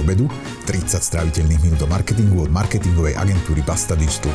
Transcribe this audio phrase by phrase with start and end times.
[0.00, 0.24] obedu,
[0.64, 4.32] 30 stráviteľných minút do marketingu od marketingovej agentúry Basta Digital.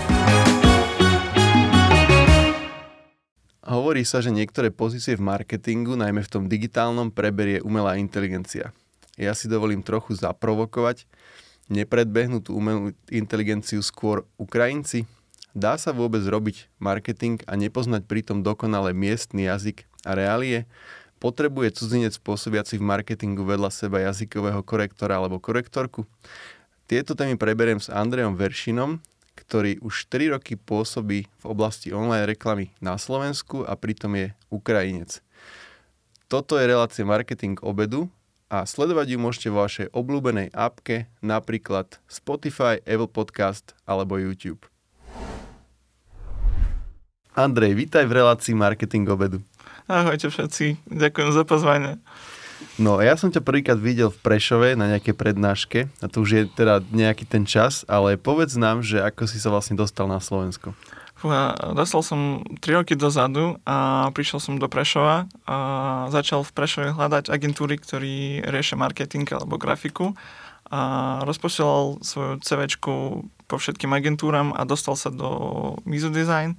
[3.66, 8.70] Hovorí sa, že niektoré pozície v marketingu, najmä v tom digitálnom, preberie umelá inteligencia.
[9.18, 11.10] Ja si dovolím trochu zaprovokovať.
[11.74, 15.10] Nepredbehnú tú umelú inteligenciu skôr Ukrajinci?
[15.58, 20.70] Dá sa vôbec robiť marketing a nepoznať pritom dokonale miestny jazyk a reálie?
[21.16, 26.04] Potrebuje cudzinec pôsobiaci v marketingu vedľa seba jazykového korektora alebo korektorku?
[26.86, 29.00] Tieto témy preberiem s Andrejom Veršinom,
[29.34, 35.24] ktorý už 3 roky pôsobí v oblasti online reklamy na Slovensku a pritom je Ukrajinec.
[36.28, 38.12] Toto je relácia Marketing obedu
[38.52, 44.68] a sledovať ju môžete vo vašej obľúbenej appke, napríklad Spotify, Apple Podcast alebo YouTube.
[47.36, 49.40] Andrej, vítaj v relácii Marketing obedu.
[49.86, 52.02] Ahojte všetci, ďakujem za pozvanie.
[52.82, 56.42] No, ja som ťa prvýkrát videl v Prešove na nejakej prednáške a to už je
[56.50, 60.74] teda nejaký ten čas, ale povedz nám, že ako si sa vlastne dostal na Slovensko.
[61.14, 65.58] Fúha, dostal som 3 roky dozadu a prišiel som do Prešova a
[66.10, 70.18] začal v Prešove hľadať agentúry, ktorí riešia marketing alebo grafiku
[70.66, 72.74] a rozposielal svoju CV
[73.46, 75.30] po všetkým agentúram a dostal sa do
[75.86, 76.58] Mizu Design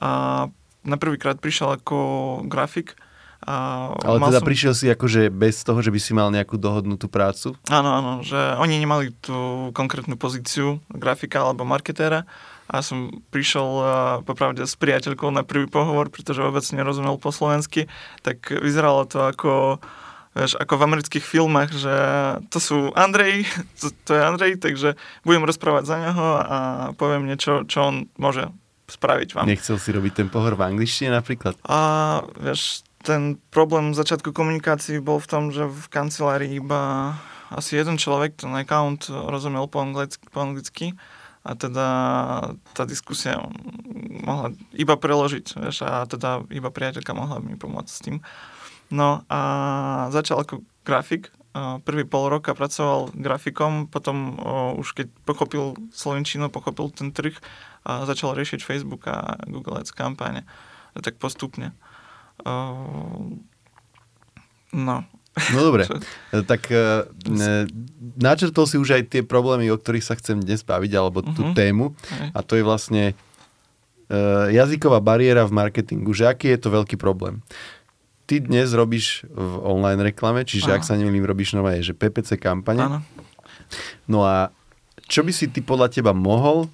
[0.00, 0.48] a
[0.84, 1.98] na prvýkrát prišiel ako
[2.46, 2.96] grafik
[3.44, 4.48] a Ale teda som...
[4.48, 7.52] prišiel si akože bez toho, že by si mal nejakú dohodnutú prácu?
[7.68, 12.24] Áno, áno, že oni nemali tú konkrétnu pozíciu grafika alebo marketéra
[12.64, 13.84] a som prišiel
[14.24, 17.84] popravde s priateľkou na prvý pohovor, pretože vôbec nerozumel po slovensky,
[18.24, 19.76] tak vyzeralo to ako
[20.32, 21.94] vieš, ako v amerických filmách, že
[22.48, 23.44] to sú Andrej,
[23.80, 26.56] to, to je Andrej, takže budem rozprávať za neho a
[26.96, 28.48] poviem niečo, čo on môže
[28.84, 29.48] spraviť vám.
[29.48, 31.56] Nechcel si robiť ten pohovor v angličtine napríklad?
[31.64, 37.14] A vieš, ten problém začiatku komunikácií bol v tom, že v kancelárii iba
[37.52, 40.86] asi jeden človek ten account rozumel po anglicky, po anglicky
[41.44, 41.86] a teda
[42.72, 43.36] tá diskusia
[44.24, 48.16] mohla iba preložiť, vieš, a teda iba priateľka mohla mi pomôcť s tým.
[48.88, 49.40] No a
[50.08, 51.28] začal ako grafik,
[51.84, 54.40] prvý pol roka pracoval grafikom, potom
[54.80, 57.36] už keď pochopil slovenčinu, pochopil ten trh
[57.84, 60.48] a začal riešiť Facebook a Google Ads kampáne,
[60.96, 61.76] tak postupne.
[62.42, 63.44] Ehm,
[64.72, 65.04] no.
[65.50, 65.84] No dobre,
[66.50, 67.04] tak uh,
[68.16, 71.58] načrtol si už aj tie problémy, o ktorých sa chcem dnes baviť, alebo tú uh-huh.
[71.58, 71.90] tému.
[72.30, 77.42] A to je vlastne uh, jazyková bariéra v marketingu, že aký je to veľký problém.
[78.30, 80.80] Ty dnes robíš v online reklame, čiže Aha.
[80.80, 82.80] ak sa nemýlim, robíš nové, že PPC kampane.
[82.80, 82.98] Áno.
[84.06, 84.54] No a
[85.10, 86.70] čo by si ty podľa teba mohol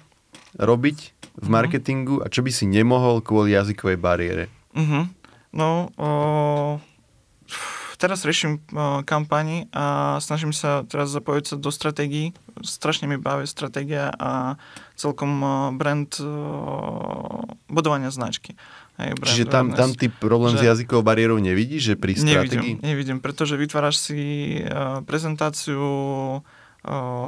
[0.59, 0.97] robiť
[1.39, 4.43] v marketingu a čo by si nemohol kvôli jazykovej bariére?
[4.75, 5.07] Uh-huh.
[5.55, 6.09] No, o,
[7.95, 12.35] teraz riešim o, kampani a snažím sa teraz zapojiť sa do stratégií.
[12.63, 14.59] Strašne mi baví stratégia a
[14.99, 15.39] celkom
[15.79, 18.55] brand o, budovania značky.
[18.99, 22.79] Hej, brand Čiže tam, tam ty problém že, s jazykovou bariérou nevidíš, že pri stratégii?
[22.79, 24.19] Nevidím, nevidím pretože vytváraš si
[25.07, 25.79] prezentáciu,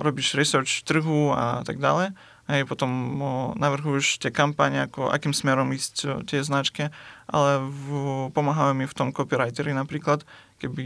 [0.03, 2.11] robíš research trhu a tak ďalej
[2.53, 6.93] Hej, potom o, navrhuješ tie kampane, ako, akým smerom ísť tie značky,
[7.25, 7.85] ale v,
[8.29, 10.21] pomáhajú mi v tom copywriteri napríklad,
[10.61, 10.85] keby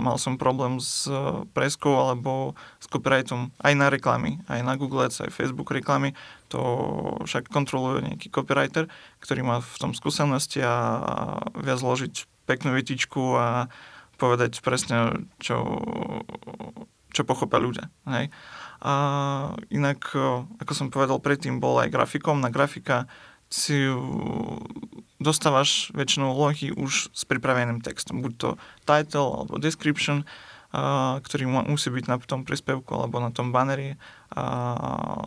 [0.00, 1.04] mal som problém s
[1.52, 6.16] preskou alebo s copyrightom aj na reklamy, aj na Google Ads, aj Facebook reklamy,
[6.48, 6.58] to
[7.28, 8.88] však kontroluje nejaký copywriter,
[9.20, 10.74] ktorý má v tom skúsenosti a
[11.52, 13.68] vie zložiť peknú vytičku a
[14.16, 15.60] povedať presne, čo,
[17.12, 17.86] čo pochopia ľudia.
[18.08, 18.32] Hej.
[18.78, 18.94] A
[19.74, 20.14] inak,
[20.62, 22.38] ako som povedal predtým, bol aj grafikom.
[22.38, 23.10] Na grafika
[23.50, 23.90] si
[25.18, 28.22] dostávaš väčšinou lohy už s pripraveným textom.
[28.22, 28.50] Buď to
[28.86, 30.22] title alebo description,
[30.70, 33.98] a, ktorý musí byť na tom príspevku alebo na tom banneri.
[34.30, 34.44] A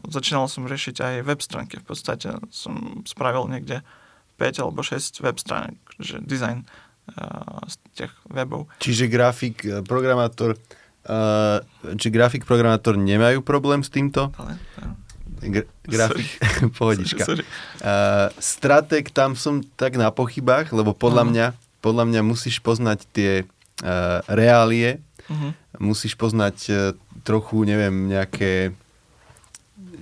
[0.07, 1.81] začínal som riešiť aj web stránky.
[1.81, 3.83] V podstate som spravil niekde
[4.39, 6.63] 5 alebo 6 web stránok, že design
[7.67, 8.69] z tých webov.
[8.79, 10.55] Čiže grafik, programátor
[11.01, 11.65] Uh,
[11.97, 14.29] či grafik, programátor nemajú problém s týmto?
[14.37, 14.57] Ale,
[15.41, 16.29] Gra- grafik,
[16.77, 17.25] pohodička.
[17.25, 17.45] Sorry, sorry.
[17.81, 21.33] Uh, stratek, tam som tak na pochybách, lebo podľa uh-huh.
[21.33, 21.47] mňa,
[21.81, 23.31] podľa mňa musíš poznať tie
[23.81, 25.57] uh, reálie, uh-huh.
[25.81, 26.77] musíš poznať uh,
[27.25, 28.77] trochu, neviem, nejaké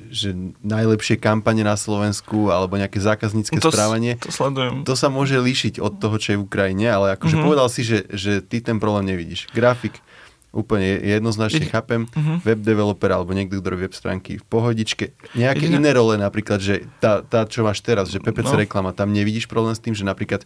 [0.09, 0.33] že
[0.65, 4.17] najlepšie kampane na Slovensku alebo nejaké zákaznícke to, správanie.
[4.25, 4.81] To sledujem.
[4.81, 7.45] To sa môže líšiť od toho, čo je v Ukrajine, ale akože uh-huh.
[7.45, 9.45] povedal si, že, že ty ten problém nevidíš.
[9.53, 10.01] Grafik,
[10.49, 12.09] Úplne jednoznačne chápem.
[12.09, 12.41] Uh-huh.
[12.41, 15.13] Web developer alebo niekto, kto web stránky v pohodičke.
[15.37, 15.77] Nejaké Jedine...
[15.77, 18.61] iné role napríklad, že tá, tá, čo máš teraz, že PPC no.
[18.65, 20.41] reklama, tam nevidíš problém s tým, že napríklad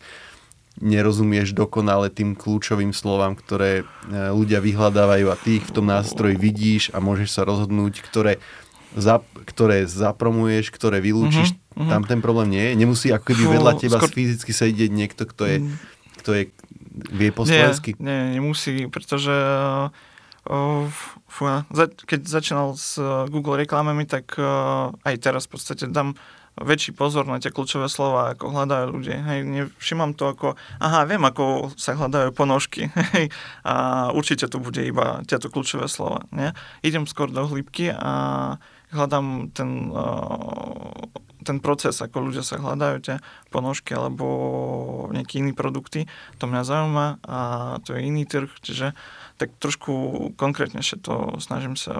[0.81, 6.33] nerozumieš dokonale tým kľúčovým slovám, ktoré e, ľudia vyhľadávajú a ty ich v tom nástroji
[6.33, 8.41] vidíš a môžeš sa rozhodnúť, ktoré,
[8.97, 11.53] zap, ktoré zapromuješ, ktoré vylúčiš.
[11.53, 11.89] Mm-hmm.
[11.93, 12.73] Tam ten problém nie je.
[12.77, 14.09] Nemusí ako keby vedľa teba skôr...
[14.09, 15.73] fyzicky sedieť niekto, kto je, mm.
[16.25, 16.43] kto je
[17.13, 17.93] vie po slovensky.
[18.01, 20.89] Nie, nie, nemusí, pretože uh,
[21.29, 21.41] fú,
[22.09, 22.97] keď začínal s
[23.29, 26.17] Google reklamami, tak uh, aj teraz v podstate dám
[26.53, 29.25] väčší pozor na tie kľúčové slova, ako hľadajú ľudia.
[29.25, 32.93] Hej, nevšimám to ako, aha, viem, ako sa hľadajú ponožky.
[33.17, 33.33] Hej,
[33.65, 33.73] a
[34.13, 36.29] určite to bude iba tieto kľúčové slova.
[36.29, 36.53] Nie?
[36.85, 38.11] Idem skôr do hĺbky a
[38.93, 39.91] hľadám ten,
[41.43, 43.15] ten proces, ako ľudia sa hľadajú tie
[43.51, 44.25] ponožky alebo
[45.11, 46.07] nejaké iné produkty.
[46.39, 47.39] To mňa zaujíma a
[47.83, 48.95] to je iný trh, čiže
[49.41, 49.91] tak trošku
[50.39, 51.99] konkrétnejšie to snažím sa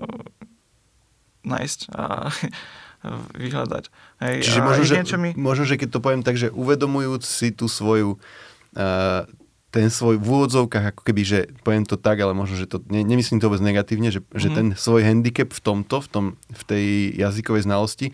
[1.43, 2.31] nájsť a
[3.43, 3.83] vyhľadať.
[4.23, 5.29] Hej, Čiže možno že, mi...
[5.35, 9.27] možno, že keď to poviem tak, že uvedomujúc si tú svoju uh,
[9.73, 13.01] ten svoj v úvodzovkách, ako keby, že poviem to tak, ale možno, že to, ne,
[13.01, 14.37] nemyslím to vôbec negatívne, že, mm-hmm.
[14.37, 14.55] že mhm.
[14.55, 16.85] ten svoj handicap v tomto, v, tom, v tej
[17.17, 18.13] jazykovej znalosti,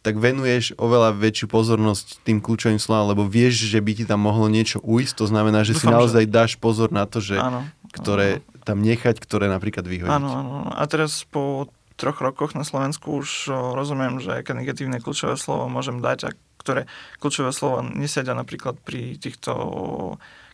[0.00, 4.46] tak venuješ oveľa väčšiu pozornosť tým kľúčovým slovám, lebo vieš, že by ti tam mohlo
[4.46, 6.32] niečo ujsť, to znamená, že Dúfam, si naozaj že...
[6.32, 8.62] dáš pozor na to, že áno, ktoré áno.
[8.62, 10.14] tam nechať, ktoré napríklad vyhodiť.
[10.14, 10.56] Áno, áno.
[10.70, 15.98] A teraz po troch rokoch na Slovensku už rozumiem, že aké negatívne kľúčové slovo môžem
[15.98, 16.30] dať a
[16.62, 16.86] ktoré
[17.18, 19.52] kľúčové slovo nesedia napríklad pri týchto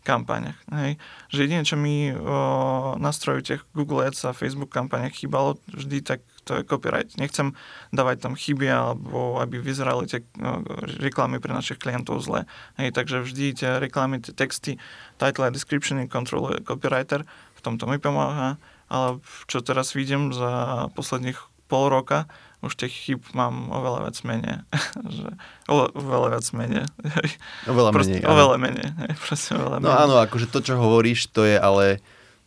[0.02, 0.58] kampaniach.
[0.70, 0.98] Hej.
[1.30, 6.20] Že jedine, čo mi o, nastroju tých Google Ads a Facebook kampaniach chýbalo vždy, tak
[6.42, 7.14] to je copyright.
[7.16, 7.54] Nechcem
[7.94, 10.62] dávať tam chyby alebo aby vyzerali tie o,
[10.98, 12.44] reklamy pre našich klientov zle.
[12.76, 14.76] Hej, takže vždy tie reklamy, tie texty,
[15.16, 17.22] title a description kontroluje copywriter.
[17.56, 18.58] V tomto mi pomáha
[18.92, 21.40] ale čo teraz vidím za posledných
[21.72, 22.28] pol roka,
[22.62, 24.56] už tých chyb mám oveľa viac menej.
[25.18, 25.28] že,
[25.68, 26.86] oveľa viac menej.
[27.70, 28.22] Oveľa menej.
[28.32, 28.88] Oveľa menej.
[29.18, 30.02] Proste oveľa no menej.
[30.06, 31.98] áno, akože to, čo hovoríš, to je ale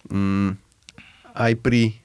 [0.07, 0.55] mm,
[1.35, 1.99] aj pri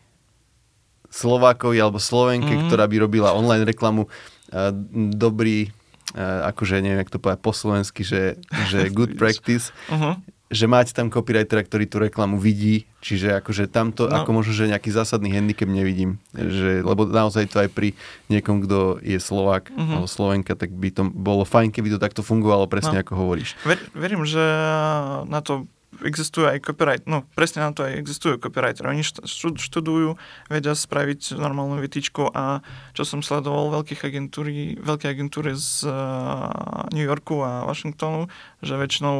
[1.10, 2.66] Slovákovi alebo Slovenke, mm-hmm.
[2.70, 4.70] ktorá by robila online reklamu, uh,
[5.14, 5.70] dobrý,
[6.14, 8.38] uh, akože neviem, jak to povedať po slovensky, že,
[8.70, 9.74] že good practice.
[9.90, 10.18] Uh-huh
[10.50, 14.18] že máte tam copywritera, ktorý tú reklamu vidí, čiže akože tamto no.
[14.18, 17.94] ako možno, že nejaký zásadný handicap nevidím, že, lebo naozaj to aj pri
[18.26, 19.94] niekom, kto je Slovák uh-huh.
[20.02, 23.02] alebo Slovenka, tak by to bolo fajn, keby to takto fungovalo presne no.
[23.06, 23.54] ako hovoríš.
[23.62, 24.42] Ver, verím, že
[25.30, 25.70] na to
[26.06, 28.86] existuje aj copyright, no presne na to aj existujú copywriter.
[28.86, 30.14] Oni študujú,
[30.46, 32.62] vedia spraviť normálnu vytýčku a
[32.94, 35.90] čo som sledoval veľkých agentúry, veľké agentúry z
[36.94, 38.30] New Yorku a Washingtonu,
[38.62, 39.16] že väčšinou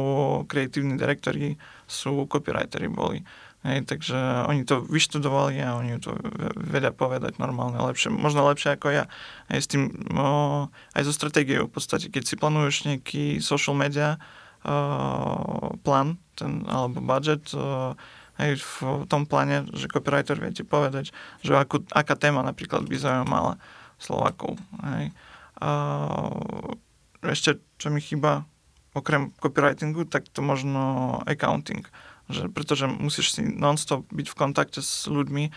[0.47, 3.19] kreatívni direktori sú copywriteri boli.
[3.61, 4.17] Hej, takže
[4.49, 6.17] oni to vyštudovali a oni to
[6.57, 9.05] vedia povedať normálne, lepšie, možno lepšie ako ja.
[9.53, 14.17] Hej, s tým, no, aj so stratégiou v podstate, keď si plánuješ nejaký social media,
[14.65, 17.93] uh, plán ten, alebo budget uh,
[18.41, 21.13] hej, v tom pláne, že copywriter vie ti povedať,
[21.45, 23.61] že akú, aká téma napríklad by zaujímala
[24.01, 24.57] Slovakov.
[24.81, 25.13] Hej.
[25.61, 26.73] Uh,
[27.21, 28.49] ešte, čo mi chýba,
[28.97, 31.85] okrem copywritingu, tak to možno accounting.
[32.31, 35.51] Že, pretože musíš si non-stop byť v kontakte s ľuďmi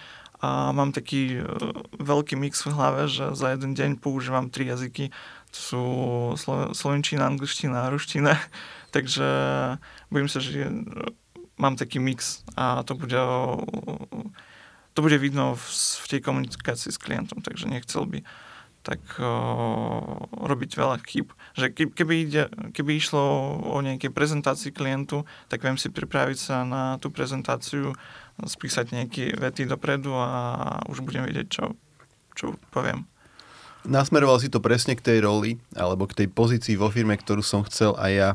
[0.45, 1.41] a mám taký
[1.97, 5.09] veľký mix v hlave, že za jeden deň používam tri jazyky.
[5.55, 5.83] To sú
[6.37, 8.37] slo- slovenčina, angličtina a ruština.
[8.95, 9.27] Takže
[10.07, 10.71] bojím sa, že
[11.59, 13.19] mám taký mix a to bude,
[14.95, 18.23] to bude vidno v, v tej komunikácii s klientom, takže nechcel by
[18.85, 21.33] tak o, robiť veľa chyb.
[21.57, 23.23] Že keby, ide, keby išlo
[23.65, 27.97] o nejaké prezentácii klientu, tak viem si pripraviť sa na tú prezentáciu,
[28.45, 31.65] spísať nejaké vety dopredu a už budem vedieť, čo,
[32.37, 33.09] čo poviem.
[33.89, 37.65] Nasmeroval si to presne k tej roli, alebo k tej pozícii vo firme, ktorú som
[37.65, 38.31] chcel aj ja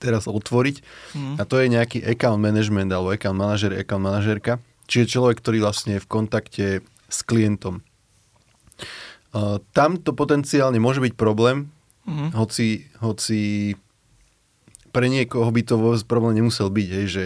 [0.00, 0.76] teraz otvoriť.
[1.14, 1.36] Mm.
[1.36, 4.58] A to je nejaký account management alebo account manažer, account manažerka.
[4.88, 6.66] Čiže človek, ktorý vlastne je v kontakte
[7.06, 7.84] s klientom.
[9.30, 11.70] Uh, tam to potenciálne môže byť problém,
[12.08, 12.34] mm.
[12.34, 13.40] hoci, hoci
[14.90, 17.24] pre niekoho by to vôbec problém nemusel byť, hej, že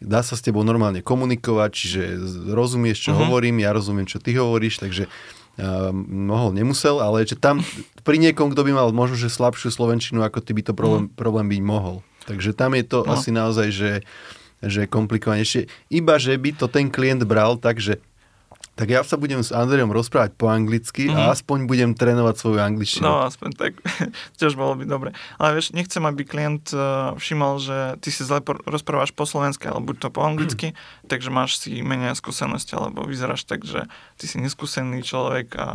[0.00, 2.02] dá sa s tebou normálne komunikovať, čiže
[2.52, 3.28] rozumieš, čo uh-huh.
[3.28, 5.08] hovorím, ja rozumiem, čo ty hovoríš, takže
[6.08, 7.62] mohol, nemusel, ale že tam
[8.02, 11.14] pri niekom, kto by mal možno, že slabšiu slovenčinu, ako ty by to problém, mm.
[11.14, 11.96] problém byť mohol.
[12.24, 13.14] Takže tam je to no.
[13.14, 13.92] asi naozaj, že,
[14.64, 15.68] že komplikovanejšie.
[15.92, 18.02] Iba, že by to ten klient bral tak, že
[18.74, 21.14] tak ja sa budem s Andrejom rozprávať po anglicky mm.
[21.14, 21.30] a mhm.
[21.30, 23.06] aspoň budem trénovať svoju angličtinu.
[23.06, 23.72] No, aspoň tak.
[24.38, 25.10] Tiež bolo by dobre.
[25.38, 29.94] Ale vieš, nechcem, aby klient uh, všimol, že ty si zle rozprávaš po slovensky, alebo
[29.94, 30.76] buď to po anglicky, mm.
[31.10, 33.86] takže máš si menej skúsenosti, alebo vyzeráš tak, že
[34.18, 35.68] ty si neskúsený človek a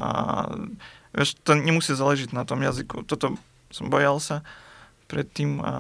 [1.16, 3.08] vieš, to nemusí záležiť na tom jazyku.
[3.08, 3.40] Toto
[3.72, 4.44] som bojal sa,
[5.08, 5.74] predtým a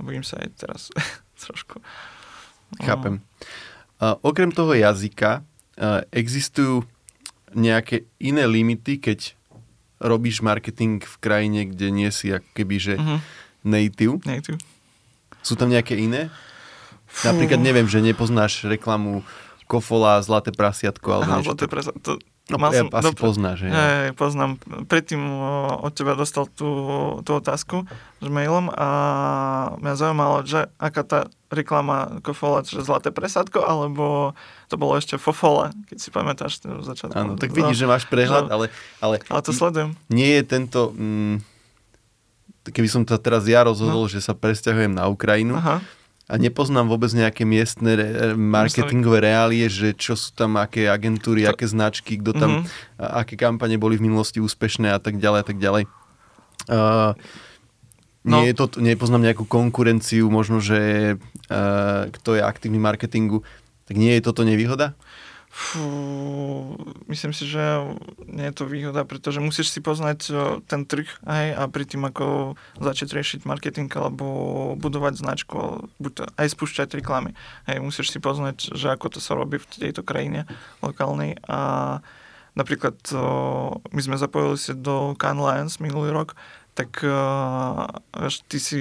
[0.00, 0.80] bojím sa aj teraz
[1.44, 1.84] trošku.
[2.80, 3.20] Chápem.
[4.00, 5.44] Uh, okrem toho jazyka
[6.10, 6.84] existujú
[7.56, 9.36] nejaké iné limity, keď
[9.96, 13.18] robíš marketing v krajine, kde nie si ako keby, že uh-huh.
[13.64, 14.20] native?
[14.28, 14.60] Native.
[15.40, 16.28] Sú tam nejaké iné?
[17.08, 17.32] Fú.
[17.32, 19.24] Napríklad neviem, že nepoznáš reklamu
[19.64, 21.48] Kofola, Zlaté prasiatko alebo Aha, niečo.
[21.54, 22.20] Zlaté prasiatko.
[22.46, 23.56] No, ja som, asi dobre, poznáš.
[23.58, 23.66] Že?
[23.74, 24.50] Ja, poznám.
[24.86, 25.18] Predtým
[25.82, 26.70] od teba dostal tú,
[27.26, 27.82] tú otázku
[28.22, 28.88] s mailom a
[29.82, 31.20] mňa zaujímalo, že aká tá
[31.52, 34.34] reklama Kofola, že Zlaté presádko, alebo
[34.66, 37.14] to bolo ešte Fofola, keď si pamätáš ten začiatku.
[37.14, 38.66] Áno, tak vidíš, no, že máš prehľad, no, ale,
[38.98, 39.22] ale...
[39.30, 39.94] Ale to sledujem.
[40.10, 40.90] Nie je tento...
[40.94, 41.42] Mm,
[42.66, 44.10] keby som to teraz ja rozhodol, no.
[44.10, 45.78] že sa presťahujem na Ukrajinu, Aha
[46.26, 51.54] a nepoznám vôbec nejaké miestne re- marketingové reálie, že čo sú tam, aké agentúry, to...
[51.54, 52.98] aké značky, kto tam, mm-hmm.
[52.98, 55.82] aké kampane boli v minulosti úspešné a tak ďalej a tak ďalej.
[56.66, 57.14] Uh,
[58.26, 58.42] no.
[58.42, 63.46] nie je to, nepoznám nejakú konkurenciu, možno, že uh, kto je aktívny marketingu,
[63.86, 64.98] tak nie je toto nevýhoda?
[65.56, 65.88] Fú,
[67.08, 67.80] myslím si, že
[68.28, 70.28] nie je to výhoda, pretože musíš si poznať
[70.68, 74.26] ten trh aj a pri tým, ako začať riešiť marketing alebo
[74.76, 77.32] budovať značku, buď to, aj spúšťať reklamy.
[77.64, 80.44] Hej, musíš si poznať, že ako to sa robí v tejto krajine
[80.84, 82.04] lokálnej a
[82.52, 83.00] napríklad
[83.96, 86.36] my sme zapojili sa do Cannes Lions minulý rok
[86.76, 87.88] tak uh,
[88.52, 88.80] ty si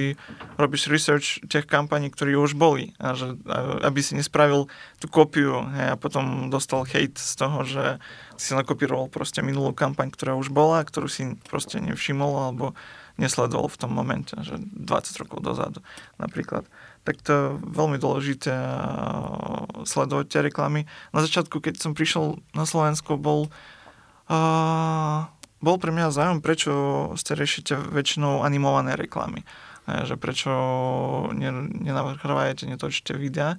[0.59, 3.39] robíš research tých kampaní, ktoré už boli a že,
[3.87, 4.67] aby si nespravil
[4.99, 8.03] tú kopiu hej, a potom dostal hate z toho, že
[8.35, 12.75] si nakopíroval proste minulú kampaň, ktorá už bola, ktorú si proste nevšimol alebo
[13.15, 15.79] nesledoval v tom momente, že 20 rokov dozadu
[16.19, 16.67] napríklad.
[17.07, 18.51] Tak to je veľmi dôležité
[19.87, 20.83] sledovať tie reklamy.
[21.15, 23.47] Na začiatku, keď som prišiel na Slovensko, bol
[24.27, 25.31] uh,
[25.65, 26.71] bol pre mňa záujem, prečo
[27.17, 29.41] ste riešite väčšinou animované reklamy.
[29.89, 30.53] Že prečo
[31.33, 33.57] nenavrhávate, netočíte videa.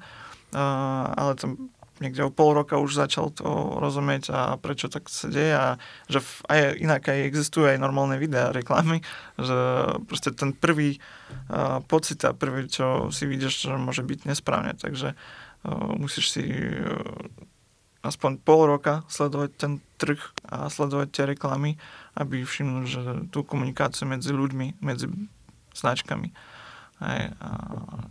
[0.55, 5.53] Ale tam niekde o pol roka už začal to rozumieť a prečo tak sa deje
[5.57, 5.67] a
[6.13, 9.01] že aj inak aj existujú aj normálne videá, reklamy,
[9.41, 9.57] že
[10.05, 11.01] proste ten prvý
[11.49, 16.45] uh, pocit a prvý, čo si vidíš, že môže byť nesprávne, takže uh, musíš si
[16.45, 17.01] uh,
[18.07, 21.77] aspoň pol roka sledovať ten trh a sledovať tie reklamy,
[22.15, 23.03] aby všimnul, že
[23.35, 25.11] tú komunikáciu medzi ľuďmi, medzi
[25.77, 26.33] značkami.
[26.97, 27.49] Aj, a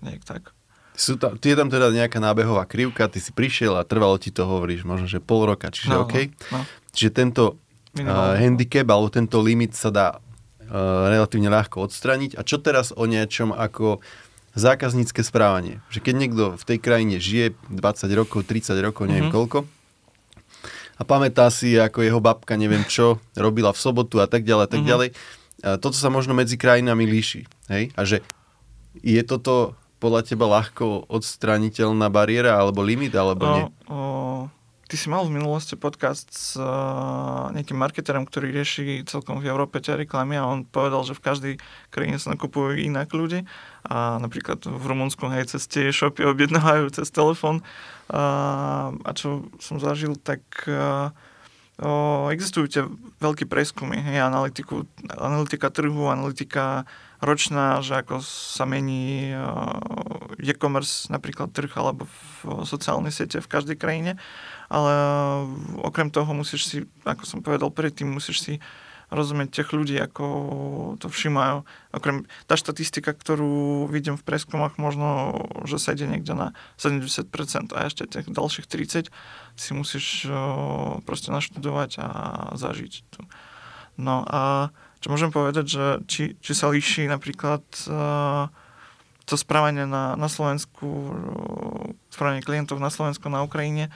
[0.06, 0.54] nejak tak.
[0.96, 4.48] Sú tam, je tam teda nejaká nábehová krivka, ty si prišiel a trvalo ti to,
[4.48, 6.32] hovoríš, možno, že pol roka, čiže no, OK.
[6.54, 6.62] No, no.
[6.96, 7.60] Čiže tento
[8.00, 12.40] uh, handicap alebo tento limit sa dá uh, relatívne ľahko odstraniť.
[12.40, 14.00] A čo teraz o niečom ako
[14.56, 15.84] zákaznícke správanie?
[15.92, 17.76] Že keď niekto v tej krajine žije 20
[18.16, 19.36] rokov, 30 rokov, neviem mm-hmm.
[19.36, 19.68] koľko,
[20.96, 24.70] a pamätá si, ako jeho babka neviem čo robila v sobotu a tak ďalej a
[24.72, 24.92] tak mm-hmm.
[24.92, 25.10] ďalej.
[25.66, 27.44] A toto sa možno medzi krajinami líši.
[27.68, 27.92] Hej?
[27.96, 28.24] A že
[29.04, 33.66] je toto podľa teba ľahko odstraniteľná bariéra alebo limit, alebo nie?
[33.90, 33.96] O,
[34.86, 39.82] ty si mal v minulosti podcast s uh, nejakým marketerom, ktorý rieši celkom v Európe
[39.82, 41.54] tie reklamy a on povedal, že v každej
[41.90, 43.50] krajine sa nakupujú inak ľudí.
[43.86, 47.66] A napríklad v Rumunsku aj cez tie shopy objednávajú cez telefón
[48.10, 50.42] a čo som zažil, tak
[51.82, 52.84] o, existujú tie
[53.18, 56.86] veľké preskumy, hej, analytiku, analytika trhu, analytika
[57.22, 59.34] ročná, že ako sa mení
[60.38, 64.22] e-commerce, napríklad trh alebo v sociálnej siete v každej krajine,
[64.70, 64.94] ale
[65.82, 68.54] okrem toho musíš si, ako som povedal predtým, musíš si
[69.14, 70.26] rozumieť tých ľudí, ako
[70.98, 71.62] to všimajú.
[71.94, 77.30] Okrem tá štatistika, ktorú vidím v preskumoch, možno, že sa ide niekde na 70%
[77.78, 79.14] a ešte tých ďalších 30
[79.56, 80.26] si musíš
[81.06, 82.08] proste naštudovať a
[82.58, 82.94] zažiť.
[84.02, 87.62] No a čo môžem povedať, že či, či sa líši napríklad
[89.26, 91.14] to správanie na, na Slovensku,
[92.14, 93.90] správanie klientov na Slovensku, na Ukrajine,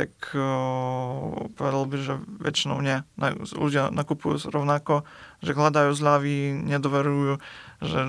[0.00, 3.04] tak uh, povedal by, že väčšinou nie.
[3.52, 5.04] Ľudia nakupujú rovnako,
[5.44, 7.36] že hľadajú zľavy, nedoverujú,
[7.84, 8.00] že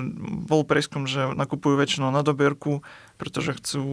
[0.48, 2.80] bol preskum, že nakupujú väčšinou na dobierku,
[3.20, 3.84] pretože chcú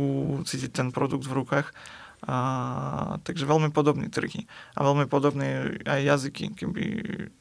[0.48, 1.75] cítiť ten produkt v rukách.
[2.20, 4.44] A, takže veľmi podobné trhy
[4.75, 6.84] a veľmi podobné aj jazyky, keby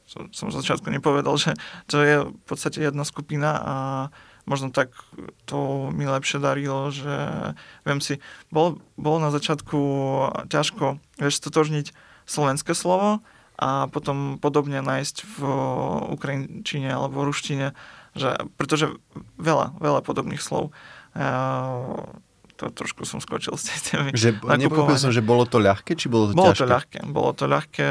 [0.06, 1.58] som v začiatku nepovedal, že
[1.90, 3.74] to je v podstate jedna skupina a
[4.48, 4.96] možno tak
[5.44, 7.52] to mi lepšie darilo, že
[7.84, 9.78] viem si, bol, bol na začiatku
[10.48, 11.92] ťažko, vieš, stotožniť
[12.24, 13.20] slovenské slovo
[13.60, 15.38] a potom podobne nájsť v
[16.16, 17.76] ukrajinčine alebo ruštine,
[18.16, 18.88] že, pretože
[19.36, 20.72] veľa, veľa podobných slov.
[21.12, 22.06] Uh,
[22.58, 24.10] to trošku som skočil z tej témy.
[24.14, 24.30] Že,
[25.02, 26.66] som, že bolo to ľahké, či bolo to bolo ťažké?
[26.66, 27.86] To ľahké, bolo to ľahké.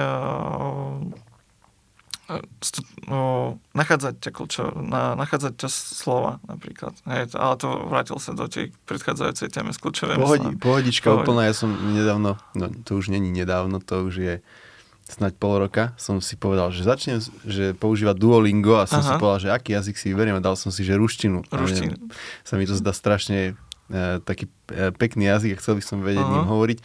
[2.27, 6.93] O, nachádzať tie kľúčo, na, nachádzať tie slova napríklad.
[7.07, 11.23] Hej, to, ale to vrátil sa do tej predchádzajúcej témy s kľúčovými Pohodi, pohodička Pohodi.
[11.23, 14.35] úplná, ja som nedávno, no to už není nedávno, to už je
[15.07, 19.07] snaď pol roka, som si povedal, že začnem že používať Duolingo a som Aha.
[19.07, 21.47] si povedal, že aký jazyk si vyberiem a dal som si, že ruštinu.
[21.47, 21.95] Ruštinu.
[21.95, 22.11] neviem,
[22.43, 23.55] Sa mi to zdá strašne
[23.87, 26.33] e, taký e, pekný jazyk a chcel by som vedieť Aha.
[26.35, 26.79] ním hovoriť.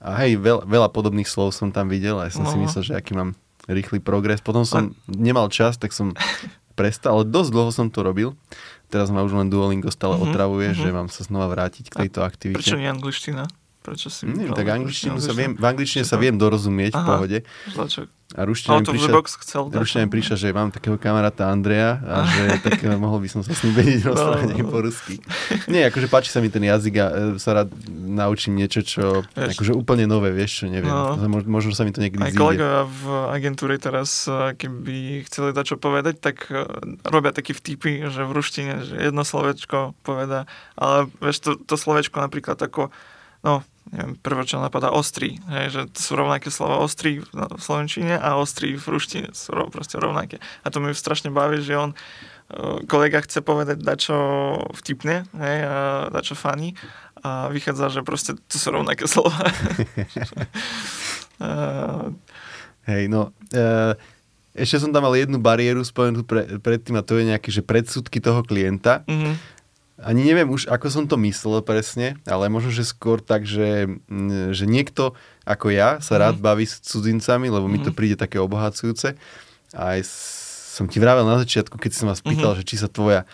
[0.00, 2.64] A hej, veľa, veľa podobných slov som tam videl a ja som si Aha.
[2.64, 3.36] myslel, že aký mám
[3.68, 4.40] rýchly progres.
[4.40, 6.16] Potom som nemal čas, tak som
[6.78, 8.34] prestal, ale dosť dlho som to robil.
[8.88, 10.78] Teraz ma už len Duolingo stále Mhm, otravuje, mhm.
[10.80, 12.64] že mám sa znova vrátiť k tejto aktivite.
[12.64, 13.44] Prečo nie angličtina?
[13.88, 17.08] Prečo si Neviem, vybral tak angličtinu sa viem, v angličtine sa viem dorozumieť v Aha.
[17.08, 17.38] pohode.
[17.72, 18.08] Zlačok.
[18.36, 19.62] A ruština mi prišla, chcel.
[19.72, 23.40] ruština mi prišla, že mám takého kamaráta Andreja a že tak eh, mohol by som
[23.40, 24.68] sa s ním vedieť No, rozprávať no, aj no.
[24.68, 25.14] po rusky.
[25.64, 29.56] Nie, akože páči sa mi ten jazyk a e, sa rád naučím niečo, čo Vieš.
[29.56, 30.92] akože úplne nové, vieš, čo neviem.
[30.92, 31.16] No.
[31.24, 33.02] Mo- Možno sa mi to niekedy Aj kolegovia v
[33.32, 36.68] agentúre teraz, eh, keby chceli dať čo povedať, tak eh,
[37.08, 40.44] robia taký vtipy, že v ruštine, že jedno slovečko poveda,
[40.76, 42.92] ale vieš, to, to slovečko napríklad ako,
[43.40, 48.36] no, neviem, prvé, čo napadá, ostrý, hej, že sú rovnaké slova ostrý v slovenčine a
[48.36, 50.38] ostrý v ruštine sú rov, proste rovnaké.
[50.64, 54.16] A to mi strašne baví, že on, eh, kolega chce povedať dačo
[54.76, 55.74] vtipne, hej, a
[56.12, 56.76] dačo funny
[57.18, 59.38] a vychádza, že proste to sú rovnaké slova.
[61.38, 62.06] Eh,
[62.88, 63.92] Hej, no, e,
[64.56, 68.18] ešte som tam mal jednu bariéru spomenutú pre, predtým a to je nejaké, že predsudky
[68.18, 69.04] toho klienta.
[69.04, 69.57] mhm.
[69.98, 74.54] Ani neviem už, ako som to myslel presne, ale možno, že skôr tak, že, mm,
[74.54, 76.44] že niekto ako ja sa rád Mhm.
[76.44, 79.18] baví s cudzincami, lebo mi to príde také obohacujúce.
[79.74, 80.06] A aj
[80.72, 82.58] som ti vravel na začiatku, keď som vás pýtal, Mhm.
[82.58, 83.26] že či sa tvoja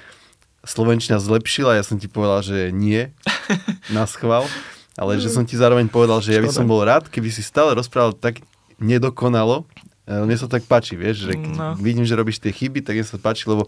[0.64, 3.12] slovenčina zlepšila, ja som ti povedal, že nie,
[3.92, 4.48] na schvál,
[4.96, 7.76] ale že som ti zároveň povedal, že ja by som bol rád, keby si stále
[7.76, 8.40] rozprával tak
[8.80, 9.68] nedokonalo,
[10.04, 11.68] Mne sa tak páči, vieš, že keď No.
[11.76, 13.64] vidím, že robíš tie chyby, tak mne sa páči, lebo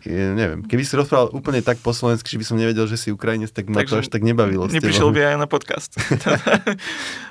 [0.00, 3.08] e, neviem, keby si rozprával úplne tak po slovensky, že by som nevedel, že si
[3.08, 4.66] Ukrajinec, tak ma to Takže až tak nebavilo.
[4.66, 5.90] Neprišiel by aj na podcast.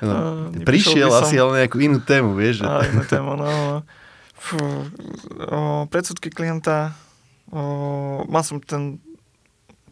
[0.00, 0.14] No,
[0.50, 2.60] Uh, prišiel som- asi ale na nejakú inú tému, vieš.
[2.60, 2.64] Že...
[2.64, 3.46] A inú tému, no.
[4.40, 4.56] Fú,
[5.38, 6.96] o, predsudky klienta.
[7.52, 7.60] O,
[8.24, 8.96] mal som ten,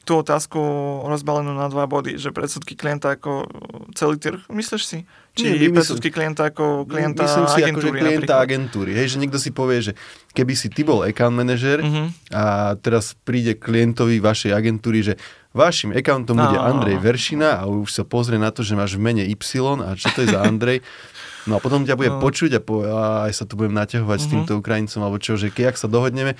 [0.08, 0.56] tú otázku
[1.04, 3.44] rozbalenú na dva body, že predsudky klienta ako
[3.92, 4.98] celý trh, myslíš si?
[5.34, 8.42] Či Nie, my- predsudky klienta ako klienta Myslím si, agentúry klienta napríklad?
[8.42, 8.90] agentúry.
[8.90, 9.92] Hej, že niekto si povie, že
[10.32, 12.32] keby si ty bol account manager Mhm.
[12.32, 12.44] a
[12.74, 15.14] teraz príde klientovi vašej agentúry, že
[15.50, 16.64] vašim accountom bude No.
[16.64, 19.36] Andrej Veršina a už sa pozrie na to, že máš v mene Y
[19.78, 20.80] a čo to je za Andrej.
[21.44, 22.18] No a potom ťa bude No.
[22.18, 24.32] počuť a povie, a aj sa tu budem naťahovať s Mhm.
[24.34, 26.34] týmto Ukrajincom, alebo čo, že keď sa dohodneme,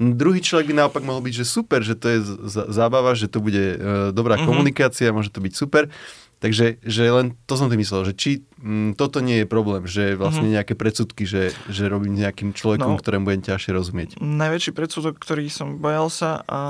[0.00, 3.38] Druhý človek by naopak mohol byť, že super, že to je z- zábava, že to
[3.38, 3.76] bude e,
[4.10, 4.44] dobrá Mhm.
[4.44, 5.92] komunikácia, môže to byť super.
[6.38, 10.16] Takže že len to som tým myslel, že či mm, toto nie je problém, že
[10.16, 10.54] vlastne Mhm.
[10.56, 12.96] nejaké predsudky, že, že robím s nejakým človekom, No.
[12.96, 14.08] ktorému budem ťažšie rozumieť.
[14.16, 16.60] Najväčší predsudok, ktorý som bojal sa a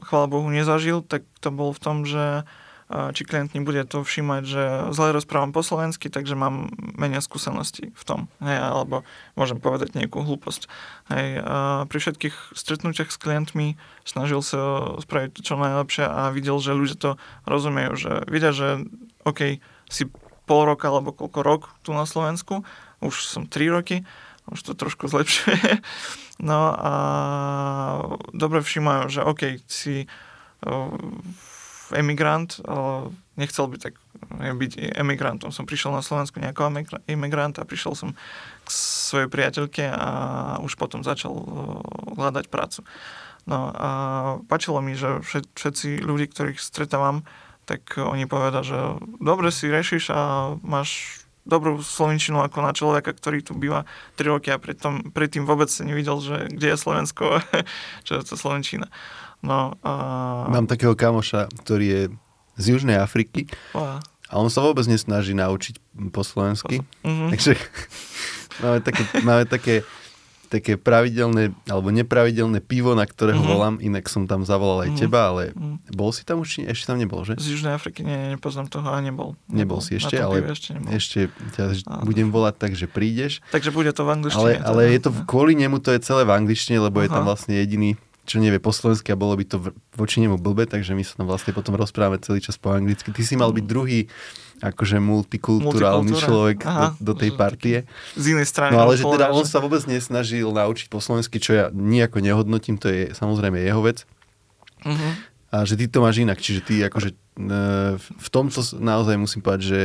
[0.00, 2.44] chvála Bohu nezažil, tak to bol v tom, že a,
[2.88, 4.64] či klient nebude to všímať, že
[4.96, 8.20] zle rozprávam po slovensky, takže mám menej skúseností v tom.
[8.40, 9.04] Hej, alebo
[9.36, 10.72] môžem povedať nejakú hlúposť.
[11.12, 11.44] Hej,
[11.84, 13.76] pri všetkých stretnutiach s klientmi
[14.08, 17.10] snažil sa spraviť čo najlepšie a videl, že ľudia to
[17.44, 18.88] rozumejú, že vidia, že
[19.28, 19.60] OK,
[19.92, 20.08] si
[20.48, 22.64] pol roka alebo koľko rok tu na Slovensku,
[23.04, 24.08] už som 3 roky,
[24.48, 25.60] už to trošku zlepšuje.
[26.38, 26.92] No a
[28.30, 30.06] dobre všímajú, že OK, si
[30.62, 30.94] o,
[31.94, 33.94] emigrant, ale nechcel by tak
[34.40, 35.54] e, byť emigrantom.
[35.54, 36.68] Som prišiel na Slovensku nejako
[37.06, 38.12] emigrant a prišiel som
[38.64, 40.08] k svojej priateľke a
[40.60, 41.44] už potom začal o,
[42.18, 42.84] hľadať prácu.
[43.48, 43.88] No a
[44.44, 47.24] páčilo mi, že všet- všetci ľudí, ktorých stretávam,
[47.64, 48.78] tak oni povedia, že
[49.20, 53.88] dobre si rešiš a máš dobrú slovenčinu ako na človeka, ktorý tu býva
[54.20, 57.40] 3 roky a predtým, predtým vôbec nevidel, že kde je Slovensko,
[58.06, 58.92] čo je to slovenčina.
[59.40, 59.92] No a...
[60.48, 62.02] Mám takého kamoša, ktorý je
[62.56, 66.84] z Južnej Afriky a a on sa vôbec nesnaží naučiť po slovensky.
[67.00, 67.32] mhm.
[67.32, 67.56] Takže
[68.62, 69.74] máme také, máme také,
[70.48, 73.48] také pravidelné alebo nepravidelné pivo, na ktorého Mhm.
[73.48, 74.98] volám, inak som tam zavolal aj Mhm.
[74.98, 75.92] teba, ale Mhm.
[75.92, 76.60] bol si tam už?
[76.62, 77.36] Ešte tam nebol, že?
[77.36, 79.32] Z Južnej Afriky nie, nepoznám toho a nebol.
[79.46, 80.88] Nebol si ešte, ale ešte nebol.
[80.90, 81.18] Ešte
[81.54, 82.04] ťa Áno.
[82.04, 83.40] budem volať tak, že prídeš.
[83.48, 84.60] Takže bude to v angličtine.
[84.60, 84.92] Ale, ale teda.
[84.92, 87.28] je to kvôli nemu, to je celé v angličtine, lebo je tam Aha.
[87.28, 87.96] vlastne jediný,
[88.28, 91.26] čo nevie po slovensky a bolo by to voči nemu blbe, takže my sa tam
[91.32, 93.08] vlastne potom rozprávame celý čas po anglicky.
[93.08, 94.12] Ty si mal byť druhý
[94.60, 97.76] akože multikulturálny človek do, Aha, do tej že partie.
[98.18, 98.76] Z inej strany.
[98.76, 102.76] No ale že teda on sa vôbec nesnažil naučiť po slovensky, čo ja nejako nehodnotím,
[102.76, 104.04] to je samozrejme jeho vec.
[104.84, 105.38] Mhm.
[105.48, 107.16] A že ty to máš inak, čiže ty akože e,
[107.96, 109.80] v tomto naozaj musím povedať, že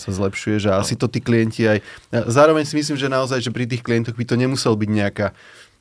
[0.00, 1.84] sa zlepšuje, že asi to tí klienti aj...
[2.32, 5.36] Zároveň si myslím, že naozaj, že pri tých klientoch by to nemusel byť nejaká,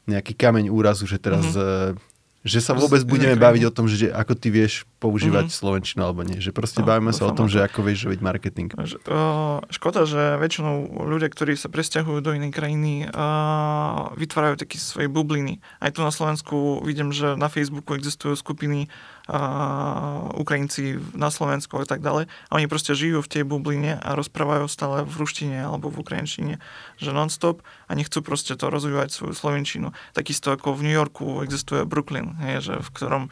[0.07, 1.45] nejaký kameň úrazu, že teraz...
[1.53, 2.11] Mm-hmm.
[2.43, 5.53] Že sa vôbec budeme baviť o tom, že ako ty vieš používať Mhm.
[5.53, 6.39] slovenčinu alebo nie.
[6.39, 8.71] Že proste No, bavíme sa o tom, dúfam, že ako vieš robiť marketing.
[8.71, 14.79] Že, uh, škoda, že väčšinou ľudia, ktorí sa presťahujú do inej krajiny, uh, vytvárajú také
[14.79, 15.59] svoje bubliny.
[15.83, 18.87] Aj tu na Slovensku vidím, že na Facebooku existujú skupiny
[19.27, 22.27] uh, Ukrajinci na Slovensku a tak ďalej.
[22.49, 26.59] A oni proste žijú v tej bubline a rozprávajú stále v ruštine alebo v ukrajinčine,
[26.97, 29.91] že non-stop a nechcú proste to rozvíjať svoju slovenčinu.
[30.13, 33.23] Takisto ako v New Yorku existuje Brooklyn, hej, že v ktorom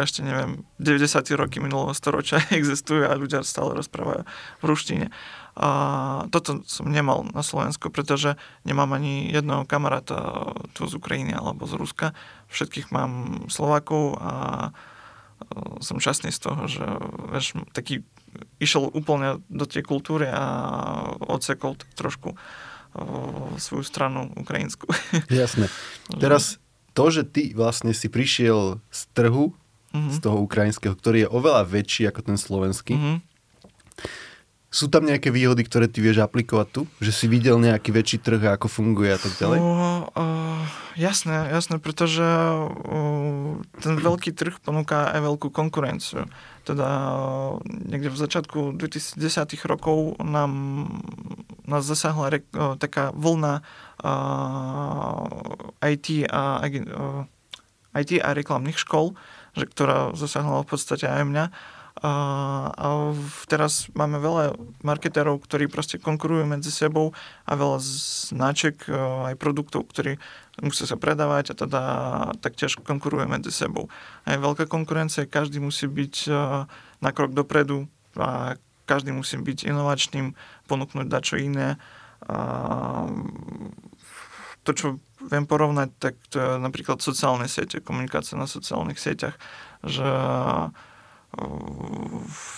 [0.00, 1.28] ešte neviem, 90.
[1.36, 4.24] roky minulého storočia existujú a ľudia stále rozprávajú
[4.60, 5.06] v ruštine.
[5.52, 5.68] A
[6.32, 11.76] toto som nemal na Slovensku, pretože nemám ani jedného kamaráta tu z Ukrajiny alebo z
[11.76, 12.16] Ruska.
[12.48, 14.32] Všetkých mám Slovákov a
[15.84, 16.86] som šťastný z toho, že
[17.28, 18.00] vieš, taký
[18.62, 20.44] išiel úplne do tej kultúry a
[21.20, 22.32] odsekol trošku
[23.56, 24.88] svoju stranu ukrajinskú.
[25.32, 25.68] Jasné.
[26.16, 26.61] Teraz
[26.92, 29.52] to, že ty vlastne si prišiel z trhu,
[29.92, 30.08] Mhm.
[30.08, 33.14] z toho ukrajinského, ktorý je oveľa väčší ako ten slovenský, Mhm.
[34.72, 36.82] sú tam nejaké výhody, ktoré ty vieš aplikovať tu?
[37.04, 39.58] Že si videl nejaký väčší trh a ako funguje a tak ďalej?
[39.60, 40.64] Uh, uh,
[40.96, 46.24] jasné, jasné, pretože uh, ten veľký trh ponúka aj veľkú konkurenciu.
[46.62, 49.18] Teda uh, niekde v začiatku 2010
[49.66, 50.86] rokov nám,
[51.66, 53.66] nás zasahla re, uh, taká vlna
[54.02, 55.26] uh,
[55.82, 57.26] IT, a, uh,
[57.98, 59.18] IT a reklamných škol,
[59.58, 61.44] že, ktorá zasahla v podstate aj mňa.
[62.02, 62.14] A,
[62.74, 63.14] a
[63.46, 67.14] teraz máme veľa marketérov, ktorí proste konkurujú medzi sebou
[67.46, 67.78] a veľa
[68.34, 70.18] značiek, e, aj produktov, ktorí
[70.66, 71.82] musia sa predávať a teda
[72.42, 73.86] taktiež konkurujú medzi sebou.
[74.26, 76.30] A veľká konkurencia, každý musí byť e,
[76.98, 77.86] na krok dopredu
[78.18, 80.34] a každý musí byť inovačným,
[80.66, 81.78] ponúknuť dačo iné.
[82.26, 83.06] A
[84.66, 84.86] to, čo
[85.22, 89.38] viem porovnať, tak to je napríklad sociálne siete, komunikácia na sociálnych sieťach,
[89.86, 90.06] že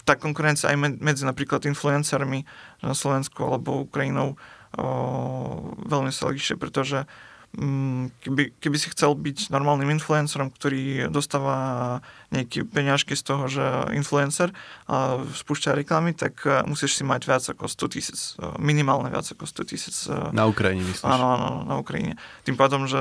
[0.03, 2.43] tá konkurencia aj med- medzi napríklad influencermi
[2.83, 5.55] na Slovensku alebo Ukrajinou uh,
[5.87, 7.07] veľmi sa líši, pretože
[7.55, 12.03] mm, keby, keby si chcel byť normálnym influencerom, ktorý dostáva
[12.35, 13.63] nejaké peňažky z toho, že
[13.95, 14.51] influencer
[14.91, 19.25] a spúšťa reklamy, tak uh, musíš si mať viac ako 100 tisíc, uh, minimálne viac
[19.31, 21.07] ako 100 tisíc uh, Na Ukrajine myslíš?
[21.07, 22.19] Áno, áno, na Ukrajine.
[22.43, 22.99] Tým pádom, že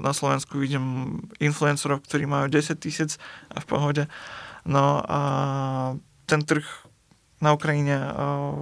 [0.00, 3.20] na Slovensku vidím influencerov, ktorí majú 10 tisíc
[3.52, 4.08] v pohode.
[4.64, 5.20] No a
[6.28, 6.64] ten trh
[7.40, 8.52] na Ukrajine, a,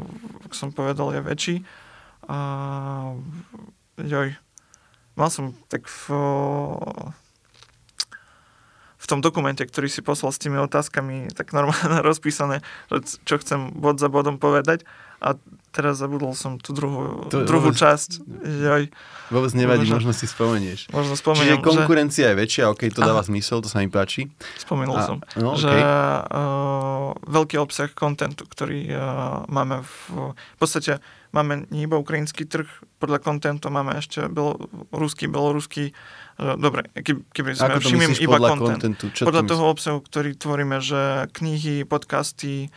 [0.47, 1.57] ako som povedal, je väčší.
[2.29, 2.39] A
[3.99, 4.39] joj,
[5.19, 6.03] mal som tak v,
[8.95, 12.63] v tom dokumente, ktorý si poslal s tými otázkami, tak normálne rozpísané,
[13.27, 14.87] čo chcem bod za bodom povedať.
[15.19, 15.35] A
[15.71, 18.25] teraz zabudol som tú druhú, To- druhú vôbec- časť.
[18.43, 18.85] Joj,
[19.29, 20.89] Vôbec nevadí, Možno- možno si spomenieš.
[20.89, 23.29] možno Čiže spomeniem, že konkurencia je väčšia, ok, to dáva Aha.
[23.29, 24.33] zmysel, to sa mi páči.
[24.57, 25.83] spomenul A- som, no, že okej.
[26.33, 28.99] uh, veľký obsah kontentu, ktorý uh,
[29.47, 29.93] máme v,
[30.33, 32.65] v podstate máme nie iba ukrajinský trh,
[32.97, 34.57] podľa kontentu máme ešte belo,
[34.91, 35.93] ruský, beloruský,
[36.39, 38.81] uh, dobre, keby, sme všimli iba podľa content.
[38.81, 39.05] kontentu?
[39.13, 41.01] Podľa to toho obsahu, ktorý tvoríme, že
[41.31, 42.73] knihy, podcasty,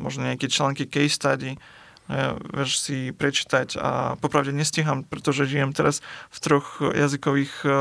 [0.00, 6.02] možno nejaké články case study, uh, vieš si prečítať a popravde nestíham, pretože žijem teraz
[6.34, 7.72] v troch jazykových uh,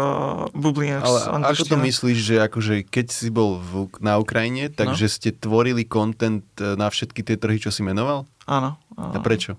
[0.54, 5.14] bublinách Ale ako to myslíš, že akože keď si bol v, na Ukrajine, takže No.
[5.14, 8.30] ste tvorili kontent e, na všetky tie trhy, čo si menoval?
[8.46, 8.78] Áno.
[8.94, 9.14] áno.
[9.16, 9.58] A prečo?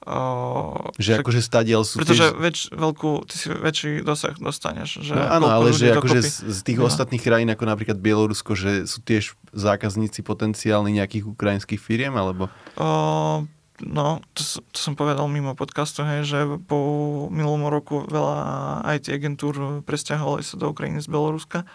[0.00, 2.40] Uh, Že akože stadiaľ sú pretože tiež...
[2.40, 5.04] väč, veľkú, ty si väčší dosah dostaneš.
[5.04, 6.88] Že No áno, ale že akože z, z tých No.
[6.88, 12.48] ostatných krajín, ako napríklad Bielorusko, že sú tiež zákazníci potenciálni nejakých ukrajinských firiem, alebo...
[12.80, 13.44] Uh,
[13.84, 14.40] no, to,
[14.72, 16.80] to som povedal mimo podcastu, hej, že po
[17.28, 21.68] minulom roku veľa IT agentúr presťahovali sa do Ukrajiny z Beloruska.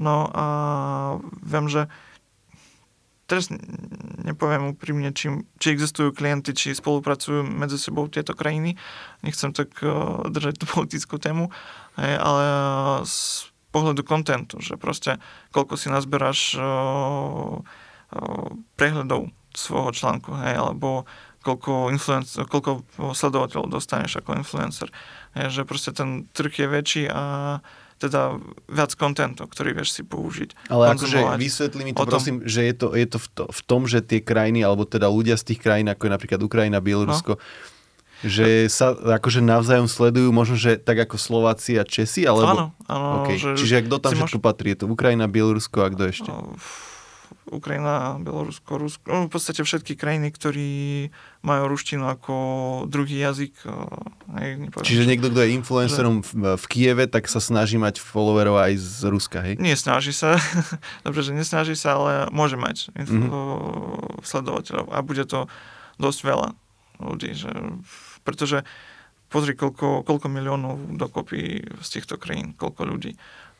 [0.00, 0.46] No a
[1.44, 1.92] viem, že
[3.26, 3.50] teraz
[4.22, 8.78] nepoviem úprimne, či, či existujú klienty, či spolupracujú medzi sebou tieto krajiny.
[9.22, 11.50] Nechcem tak uh, držať tú politickú tému,
[11.98, 12.44] hej, ale
[13.06, 15.18] z pohľadu kontentu, že proste
[15.52, 21.04] koľko si nazberáš uh, uh, prehľadov svojho článku, hej, alebo
[21.46, 22.82] koľko, influenc- koľko
[23.14, 24.90] sledovateľov dostaneš ako influencer.
[25.38, 27.22] Hej, že proste ten trh je väčší a
[27.96, 28.36] teda
[28.68, 30.68] viac kontentu, ktorý vieš si použiť.
[30.68, 33.60] Ale akože vysvetli mi to tom- prosím, že je to, je to, v, to v
[33.64, 37.40] tom, že tie krajiny, alebo teda ľudia z tých krajín, ako je napríklad Ukrajina, Bielorusko,
[38.24, 42.48] Že sa akože navzájom sledujú, možno, že tak ako Slováci a Česi, alebo...
[42.48, 43.28] Áno, áno.
[43.28, 43.36] Okay.
[43.36, 44.72] Že Čiže kto tam všetko patrí?
[44.72, 46.30] Je to Ukrajina, Bielorusko a kto ešte?
[47.46, 50.70] Ukrajina, Bielorusko, Rusko, no, v podstate všetky krajiny, ktorí
[51.40, 52.34] majú ruštinu ako
[52.84, 53.54] druhý jazyk.
[54.34, 57.98] Hej, nepoviem, Čiže že- niekto, kto je influencerom v, v Kieve, tak sa snaží mať
[57.98, 59.54] followerov aj z Ruska, hej?
[59.56, 60.34] Nie snaží sa,
[61.06, 63.28] dobre, že nesnaží sa, ale môže mať Mhm.
[64.22, 65.46] sledovateľov a bude to
[65.96, 66.48] dosť veľa
[66.98, 67.52] ľudí, že,
[68.22, 68.64] pretože
[69.26, 71.40] pozri, koľko, koľko miliónov dokopy
[71.76, 73.12] z týchto krajín, koľko ľudí.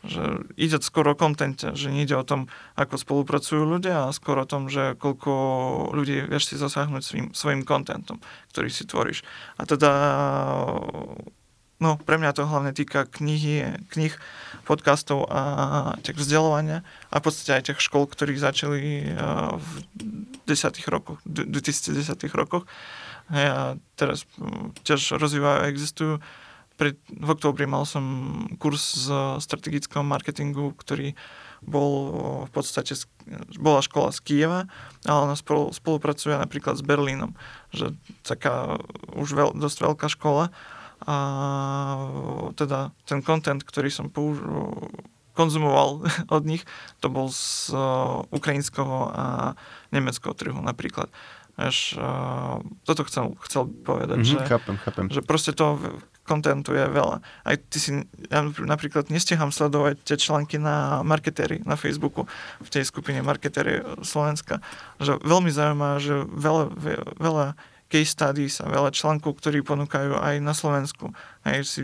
[0.07, 2.47] Že ide skoro o kontente, že nie ide o tom,
[2.79, 5.33] ako spolupracujú ľudia, a skoro o tom, že koľko
[5.93, 8.23] ľudí vieš si zasáhnuť svým, svojim kontentom,
[8.55, 9.27] ktorý si tvoríš.
[9.59, 9.91] A teda
[11.77, 14.17] No, pre mňa to hlavne týka knihy, knih,
[14.65, 16.81] podcastov a tých vzdelovania
[17.13, 19.71] a v podstate aj tých škôl, ktorí začali uh, v
[20.49, 22.65] 10 rokoch, d- 2010 rokoch.
[23.29, 26.15] A teraz mm, tiež rozvíjajú existujú.
[26.77, 28.05] Pred, v októbri mal som
[28.57, 29.09] kurz z
[29.41, 31.17] strategického marketingu, ktorý
[31.61, 32.13] bol
[32.45, 32.93] v podstate,
[33.57, 34.61] bola škola z Kieva,
[35.03, 37.33] ale ona spolu, spolupracuje napríklad s Berlínom,
[37.71, 38.77] že taká
[39.11, 40.53] už veľ, dosť veľká škola
[41.01, 41.17] a
[42.53, 44.45] teda ten content, ktorý som použ-
[45.33, 46.05] konzumoval
[46.37, 46.65] od nich,
[46.99, 47.73] to bol z
[48.29, 49.25] ukrajinského a
[49.91, 51.09] nemeckého trhu napríklad.
[51.57, 55.05] Vieš, uh, toto chcel, chcel povedať, Mhm, že, chápem, chápem.
[55.09, 57.23] že proste v- kontentu je veľa.
[57.23, 57.91] Aj ty si,
[58.29, 62.27] ja napríklad nestihám sledovať tie články na marketéri, na Facebooku,
[62.59, 64.59] v tej skupine marketéri Slovenska,
[64.99, 67.47] že veľmi zaujímavé, že veľa, ve- veľa
[67.87, 71.15] case studies a veľa článkov, ktorí ponúkajú aj na Slovensku.
[71.47, 71.81] Hej, si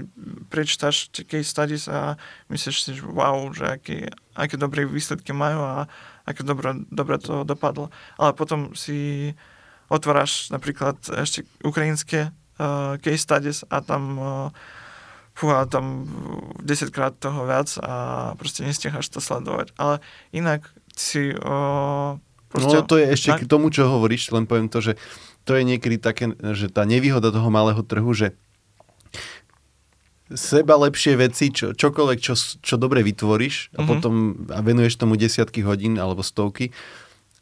[0.51, 2.19] prečítaš tie case studies a
[2.51, 5.87] myslíš si, že wow, že aké, aké dobré výsledky majú a
[6.27, 7.95] aké dobre, dobre to dopadlo.
[8.19, 9.31] Ale potom si
[9.87, 12.35] otváraš napríklad ešte ukrajinské
[12.99, 14.49] case studies a tam uh,
[15.33, 16.05] fúha, tam
[16.59, 17.93] 10 krát toho viac a
[18.35, 19.73] proste nestihaš to sledovať.
[19.75, 19.99] Ale
[20.31, 22.77] inak si uh, proste...
[22.77, 25.01] No to je ešte na- k tomu, čo hovoríš, len poviem to, že
[25.43, 28.37] to je niekedy také, že tá nevýhoda toho malého trhu, že
[30.33, 33.87] seba lepšie veci, čo, čokoľvek, čo, čo dobre vytvoríš a Mhm.
[33.87, 34.15] potom
[34.49, 36.73] a venuješ tomu desiatky hodín alebo stovky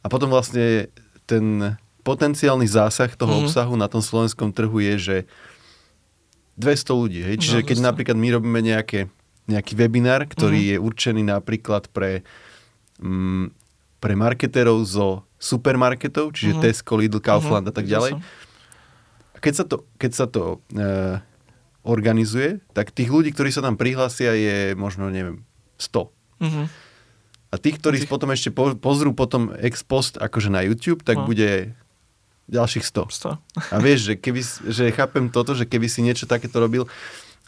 [0.02, 0.90] a potom vlastne
[1.22, 1.76] ten
[2.10, 3.40] potenciálny zásah toho Mhm.
[3.40, 5.16] obsahu na tom slovenskom trhu je, že
[6.56, 7.20] 200 ľudí.
[7.22, 7.36] Hej?
[7.38, 7.88] Čiže No, keď 200.
[7.88, 9.00] napríklad my robíme nejaké,
[9.46, 10.68] nejaký webinár, ktorý Mhm.
[10.68, 12.26] je určený napríklad pre,
[12.98, 13.54] mm,
[13.96, 16.62] pre marketérov zo supermarketov, čiže Mhm.
[16.62, 18.12] Tesco, Lidl, Kaufland Mhm, a tak ďalej.
[19.32, 20.86] A keď sa to, keď sa to e,
[21.80, 26.12] organizuje, tak tých ľudí, ktorí sa tam prihlásia, je možno, neviem, 100.
[26.38, 26.68] Mhm.
[27.50, 31.18] A tých, ktorí Tých- potom ešte po, pozrú potom ex post akože na YouTube, tak
[31.18, 31.26] No.
[31.26, 31.72] bude
[32.50, 33.38] ďalších 100.
[33.38, 33.70] 100.
[33.70, 36.90] A vieš, že, keby, že chápem toto, že keby si niečo takéto robil,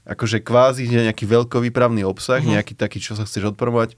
[0.02, 2.50] akože kvázi nejaký veľkovýpravný obsah, Mhm.
[2.56, 3.94] nejaký taký, čo sa chceš odpromovať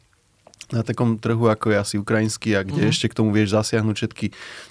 [0.72, 2.90] na takom trhu, ako je asi ukrajinský a kde Mhm.
[2.90, 4.26] ešte k tomu vieš zasiahnuť všetky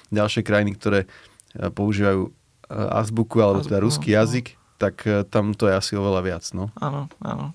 [0.09, 1.05] ďalšie krajiny, ktoré
[1.53, 2.31] e, používajú e,
[2.73, 4.17] azbuku alebo teda Azbuku, ruský no.
[4.17, 4.45] jazyk,
[4.81, 6.43] tak e, tam to je asi oveľa viac.
[6.49, 6.73] No.
[6.81, 7.53] Áno, áno.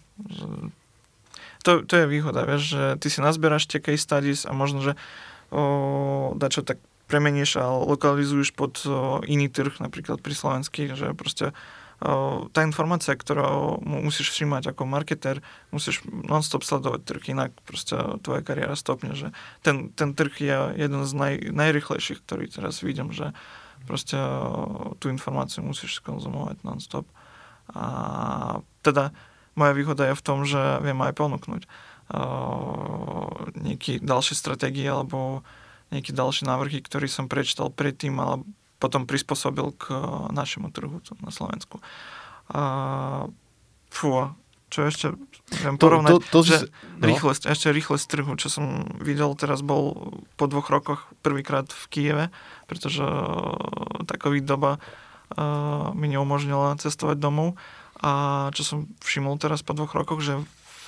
[1.67, 4.95] To, to je výhoda, vieš, že ty si nazberáš tie case studies a možno, že
[5.51, 6.79] o, dačo tak
[7.09, 8.85] premeníš a lokalizuješ pod
[9.25, 11.57] iný trh, napríklad pri slovenských, že proste
[12.55, 15.43] tá informácia, ktorú mu musíš všímať ako marketer,
[15.75, 19.35] musíš non-stop sledovať trh, inak proste tvoja kariéra stopne, že
[19.67, 23.35] ten, ten trh je jeden z naj, najrychlejších, ktorý teraz vidím, že
[23.91, 24.15] proste
[25.03, 27.11] tú informáciu musíš konzumovať non-stop.
[27.75, 29.11] A teda
[29.59, 35.43] moja výhoda je v tom, že viem aj ponúknuť uh, nejaké ďalšie stratégie alebo
[35.89, 38.45] nejaké ďalšie návrhy, ktoré som prečítal predtým, ale
[38.79, 41.83] potom prispôsobil k uh, našemu trhu na Slovensku.
[42.53, 43.27] A
[43.91, 44.33] fú,
[44.69, 45.17] čo ešte
[45.65, 46.71] viem porovnať, to, to, že si-
[47.01, 47.05] no.
[47.09, 52.25] rýchlosť, ešte rýchlosť trhu, čo som videl teraz bol po dvoch rokoch prvýkrát v Kieve,
[52.69, 53.03] pretože
[54.05, 57.57] tá covid doba uh, mi neumožnila cestovať domov
[57.99, 60.39] a čo som všimol teraz po dvoch rokoch, že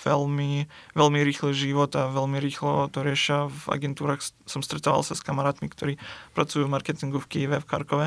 [0.05, 4.25] veľmi, veľmi rýchly život a veľmi rýchlo to riešia v agentúrach.
[4.49, 6.01] Som stretával sa s kamarátmi, ktorí
[6.33, 8.07] pracujú v marketingu v Kieve, v Karkove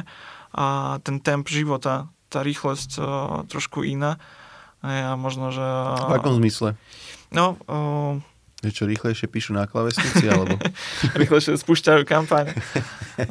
[0.53, 3.06] a ten temp života, tá rýchlosť uh,
[3.49, 4.21] trošku iná.
[4.84, 5.63] A možno, že...
[5.63, 6.75] V akom zmysle?
[7.32, 8.19] No, uh,
[8.60, 10.60] Je čo rýchlejšie píšu na klavesnici, alebo...
[11.21, 12.51] rýchlejšie spúšťajú kampaň.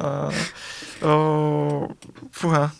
[0.01, 0.33] uh,
[1.07, 1.85] uh,
[2.33, 2.73] fúha.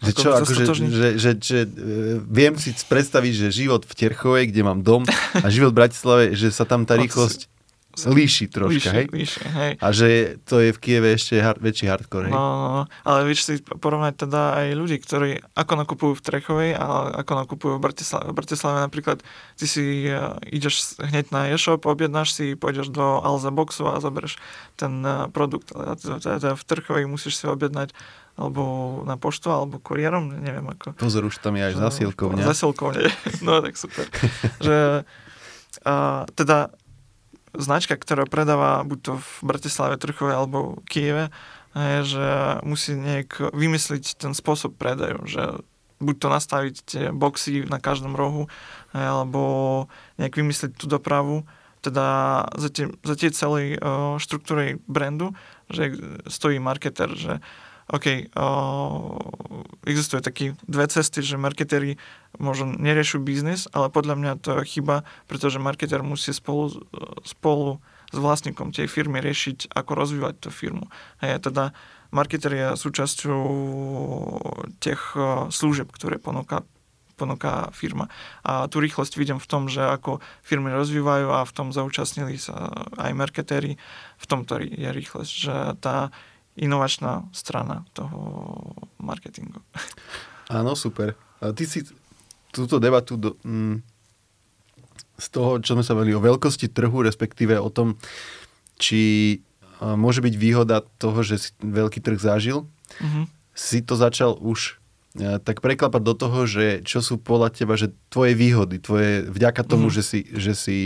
[0.00, 4.64] Že čo, akože, že, že, že, e, viem si predstaviť, že život v Terchovej, kde
[4.64, 5.04] mám dom,
[5.36, 7.52] a život v Bratislave, že sa tam tá rýchlosť
[7.98, 9.06] líši troška, líši, hej?
[9.10, 9.72] líši, hej.
[9.82, 10.08] A že
[10.46, 12.32] to je v Kieve ešte hard, väčší hardcore, hej?
[12.32, 16.70] No, no, no, ale vieš si porovnať teda aj ľudí, ktorí ako nakupujú v Trechovej
[16.78, 18.30] a ako nakupujú v Bratislave.
[18.30, 19.18] V Bratislave napríklad
[19.58, 24.38] ty si uh, ideš hneď na e-shop, objednáš si, pôjdeš do Alza Boxu a zoberieš
[24.78, 25.74] ten uh, produkt.
[25.74, 27.90] Ale teda v Trechovej musíš si objednať
[28.40, 28.62] alebo
[29.04, 30.96] na poštu, alebo kuriérom, neviem ako.
[30.96, 32.42] Pozor, už tam je aj zasilkovňa.
[32.48, 33.08] Zasilkovňa,
[33.46, 34.08] no tak super.
[34.66, 35.04] že,
[35.84, 35.94] a,
[36.32, 36.72] teda
[37.52, 41.28] značka, ktorá predáva buď to v Bratislave, Trchove alebo Kieve,
[41.76, 42.26] je, že
[42.66, 45.62] musí nejak vymysliť ten spôsob predaju, že
[46.00, 48.48] buď to nastaviť tie boxy na každom rohu,
[48.90, 49.86] alebo
[50.18, 51.46] nejak vymysliť tú dopravu,
[51.80, 52.06] teda
[52.56, 55.32] za tie, za tie celej uh, štruktúry brandu,
[55.72, 55.96] že
[56.28, 57.40] stojí marketer, že
[57.90, 58.06] OK,
[58.38, 59.18] uh,
[59.82, 61.98] existuje taký dve cesty, že marketéri
[62.38, 66.86] možno neriešujú biznis, ale podľa mňa to je chyba, pretože marketér musí spolu,
[67.26, 67.82] spolu
[68.14, 70.86] s vlastníkom tej firmy riešiť, ako rozvíjať tú firmu.
[71.18, 71.74] Hej, teda
[72.14, 73.42] marketer je súčasťou
[74.78, 75.02] tých
[75.50, 76.62] služieb, ktoré ponúka
[77.20, 78.08] ponúka firma.
[78.40, 82.72] A tú rýchlosť vidím v tom, že ako firmy rozvívajú a v tom zaučastnili sa
[82.96, 83.76] aj marketéri,
[84.16, 86.08] v tom to je rýchlosť, že tá
[86.58, 88.18] inovačná strana toho
[88.98, 89.62] marketingu.
[90.50, 91.14] Áno, super.
[91.38, 91.86] A ty si
[92.50, 93.80] túto debatu do, mm,
[95.20, 97.94] z toho, čo sme sa bavili o veľkosti trhu, respektíve o tom,
[98.80, 99.38] či
[99.80, 102.68] môže byť výhoda toho, že si veľký trh zažil,
[103.00, 103.24] mm-hmm.
[103.56, 104.76] si to začal už
[105.42, 109.90] tak preklapať do toho, že čo sú podľa teba, že tvoje výhody, tvoje, vďaka tomu,
[109.90, 109.96] mm-hmm.
[109.96, 110.78] že, si, že si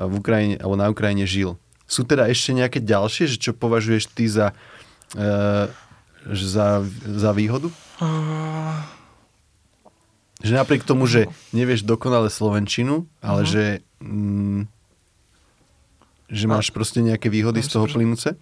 [0.00, 1.60] v Ukrajine, alebo na Ukrajine žil.
[1.84, 4.73] Sú teda ešte nejaké ďalšie, že čo považuješ ty za uh,
[6.32, 7.68] za, za výhodu?
[8.00, 8.94] Uh...
[10.44, 13.52] Že napriek tomu, že nevieš dokonale Slovenčinu, ale uh-huh.
[13.52, 13.64] že,
[14.04, 14.68] mm,
[16.28, 18.36] že máš proste nejaké výhody z toho plynúce?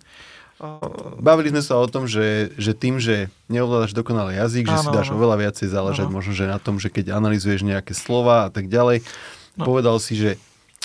[1.23, 4.89] Bavili sme sa o tom, že, že tým, že neovládaš dokonale jazyk, že áno, si
[4.95, 5.19] dáš áno.
[5.19, 6.15] oveľa viacej záležať áno.
[6.19, 9.07] možno, že na tom, že keď analizuješ nejaké slova a tak ďalej.
[9.59, 9.63] No.
[9.63, 10.33] Povedal si, že,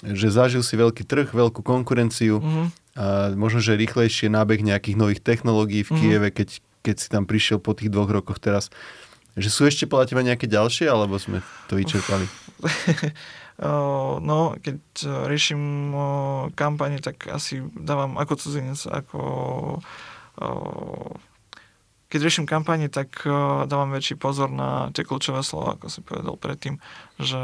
[0.02, 5.22] že zažil si veľký trh, veľkú konkurenciu, uh-huh a možno, že rýchlejšie nábeh nejakých nových
[5.22, 6.02] technológií v mm-hmm.
[6.02, 6.50] Kieve, keď,
[6.82, 8.74] keď si tam prišiel po tých dvoch rokoch teraz.
[9.38, 12.26] Že sú ešte podľa teba nejaké ďalšie, alebo sme to vyčerpali?
[14.26, 14.78] no, keď
[15.30, 15.94] riešim
[16.58, 19.22] kampane, tak asi dávam ako cudzinec, ako
[22.08, 23.22] keď riešim kampane, tak
[23.70, 26.82] dávam väčší pozor na tie kľúčové slova, ako si povedal predtým,
[27.22, 27.38] že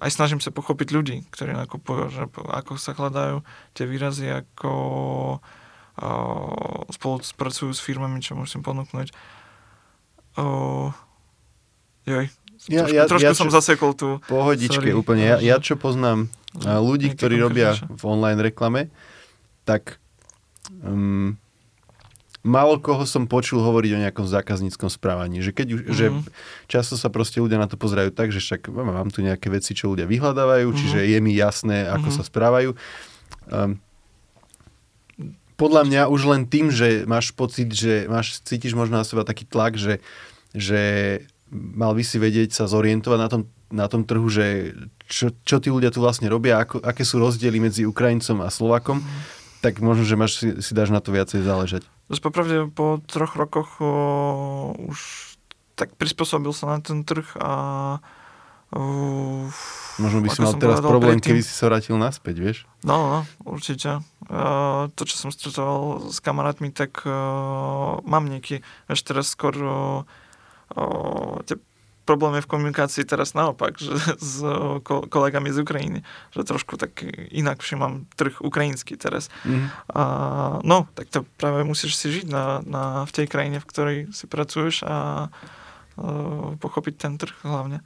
[0.00, 3.44] aj snažím sa pochopiť ľudí, ktorí nakupujú, že ako sa hľadajú
[3.76, 4.72] tie výrazy, ako
[6.88, 9.12] spolupracujú s firmami, čo musím ponúknuť.
[12.08, 12.26] Joj,
[12.72, 14.24] ja, trošku, ja, trošku ja, som čo, zasekol tu.
[14.24, 15.22] Pohodičke sorry, úplne.
[15.26, 18.88] Ja, ja čo poznám ľudí, ktorí robia v online reklame,
[19.68, 20.00] tak
[20.80, 21.36] um,
[22.42, 25.42] málo koho som počul hovoriť o nejakom zákazníckom správaní.
[25.42, 25.94] Že, keď, mm-hmm.
[25.94, 26.06] že
[26.66, 29.94] často sa proste ľudia na to pozerajú tak, že však mám tu nejaké veci, čo
[29.94, 30.80] ľudia vyhľadávajú, mm-hmm.
[30.82, 32.18] čiže je mi jasné, ako mm-hmm.
[32.18, 32.70] sa správajú.
[33.46, 33.78] Um,
[35.54, 39.46] podľa mňa už len tým, že máš pocit, že máš, cítiš možno na seba taký
[39.46, 40.02] tlak, že,
[40.50, 40.80] že
[41.52, 44.74] mal by si vedieť sa zorientovať na tom, na tom trhu, že
[45.06, 48.98] čo, čo tí ľudia tu vlastne robia, ako, aké sú rozdiely medzi Ukrajincom a Slovakom,
[48.98, 49.41] mm.
[49.62, 51.86] Tak možno, že máš, si, si dáš na to viacej záležať.
[52.10, 55.32] Popravde po troch rokoch o, už
[55.78, 57.52] tak prispôsobil sa na ten trh a
[58.74, 58.82] o,
[60.02, 61.38] Možno by si mal teraz problém, predtým.
[61.38, 62.58] keby si sa vrátil naspäť, vieš?
[62.82, 64.02] No, no, určite.
[64.26, 70.02] Uh, to, čo som stretoval s kamarátmi, tak uh, mám nejaký, vieš, teraz skôr uh,
[70.74, 71.38] uh,
[72.04, 74.42] problém je v komunikácii teraz naopak, že s
[74.84, 76.00] kolegami z Ukrajiny,
[76.34, 79.30] že trošku tak inak všimám trh ukrajinský teraz.
[79.46, 79.70] Mm.
[79.94, 80.04] A,
[80.66, 84.26] no, tak to práve musíš si žiť na, na, v tej krajine, v ktorej si
[84.26, 84.96] pracuješ a, a
[86.58, 87.84] pochopiť ten trh hlavne.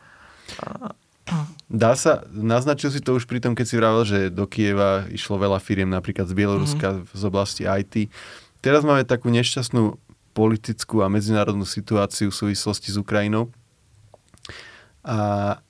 [0.63, 0.97] A,
[1.67, 5.43] Dá sa, naznačil si to už pri tom, keď si vravel, že do Kieva išlo
[5.43, 7.11] veľa firiem napríklad z Bieloruska mm-hmm.
[7.19, 8.15] z oblasti IT.
[8.63, 9.99] Teraz máme takú nešťastnú
[10.39, 13.51] politickú a medzinárodnú situáciu v súvislosti s Ukrajinou
[15.07, 15.19] a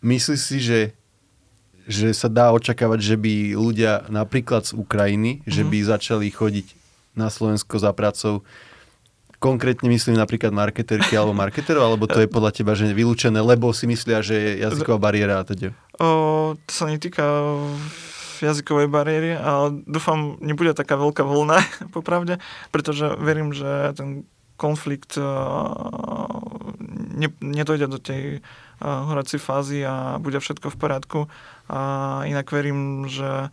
[0.00, 0.80] myslíš si, že,
[1.84, 5.52] že sa dá očakávať, že by ľudia napríklad z Ukrajiny, mm-hmm.
[5.52, 5.70] že mhm.
[5.70, 6.66] by začali chodiť
[7.16, 8.40] na Slovensko za pracou
[9.36, 13.84] konkrétne myslím napríklad marketerky alebo marketerov, alebo to je podľa teba že vylúčené, lebo si
[13.86, 15.76] myslia, že je jazyková bariéra a teda?
[16.00, 17.24] O, to sa netýka
[18.40, 21.58] jazykovej bariéry, ale dúfam, nebude taká veľká vlna,
[21.96, 22.40] popravde,
[22.72, 24.24] pretože verím, že ten
[24.56, 25.20] konflikt
[27.12, 28.40] ne, nedojde do tej
[28.80, 31.20] horacej fázy a bude všetko v poriadku.
[31.72, 31.80] A
[32.28, 33.48] inak verím, že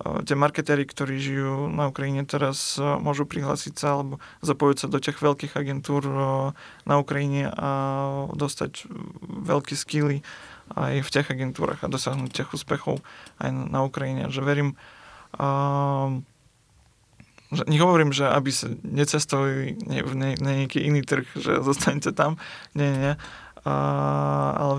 [0.00, 5.18] tie marketéri, ktorí žijú na Ukrajine teraz, môžu prihlásiť sa alebo zapojiť sa do tých
[5.20, 6.02] veľkých agentúr
[6.88, 7.70] na Ukrajine a
[8.32, 8.88] dostať
[9.20, 10.24] veľké skily
[10.72, 13.02] aj v tých agentúrach a dosiahnuť tých úspechov
[13.42, 14.30] aj na Ukrajine.
[14.30, 14.70] Že verím,
[17.50, 19.74] že nehovorím, že aby sa necestovali
[20.14, 22.38] na nejaký iný trh, že zostanete tam.
[22.78, 23.14] Nie, nie.
[23.60, 23.74] A,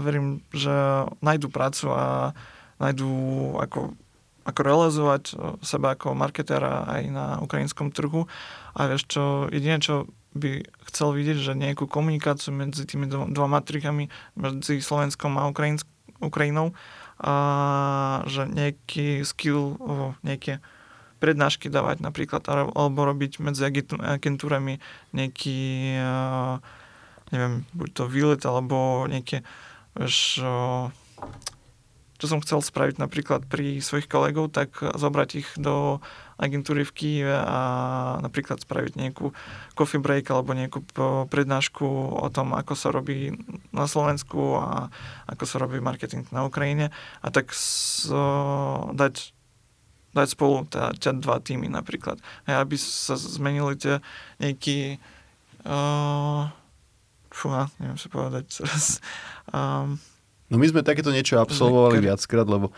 [0.02, 0.74] verím, že
[1.22, 2.34] nájdu prácu a
[2.82, 3.10] nájdu
[3.62, 3.94] ako
[4.42, 8.26] ako realizovať e, seba ako marketéra aj na ukrajinskom trhu.
[8.74, 9.24] A vieš čo,
[9.54, 15.46] jedine čo by chcel vidieť, že nejakú komunikáciu medzi tými dvoma trikami, medzi Slovenskom a
[15.52, 15.90] Ukrajinsk-
[16.24, 16.72] Ukrajinou,
[17.22, 17.34] a
[18.26, 19.78] že nejaký skill,
[20.26, 20.58] nejaké
[21.22, 23.62] prednášky dávať napríklad, alebo robiť medzi
[24.02, 24.82] agentúrami
[25.14, 25.60] nejaký,
[26.02, 26.10] e,
[27.30, 29.46] neviem, buď to výlet, alebo nejaké,
[29.96, 30.40] vieš,
[32.22, 35.98] čo som chcel spraviť napríklad pri svojich kolegov, tak zobrať ich do
[36.38, 37.60] agentúry v Kyjeve a
[38.22, 39.34] napríklad spraviť nejakú
[39.74, 40.86] coffee break alebo nejakú
[41.34, 41.86] prednášku
[42.22, 43.34] o tom, ako sa robí
[43.74, 44.94] na Slovensku a
[45.30, 46.94] ako sa robí marketing na Ukrajine
[47.26, 48.22] a tak so,
[48.94, 49.34] dať
[50.12, 52.20] dať spolu teda, ťa dva týmy napríklad.
[52.44, 54.04] A aby sa zmenili tie
[54.44, 55.00] nejaký
[55.64, 56.52] uh,
[57.32, 59.00] fúha, neviem sa povedať teraz
[59.56, 59.98] um,
[60.52, 62.76] No my sme takéto niečo absolvovali viackrát, lebo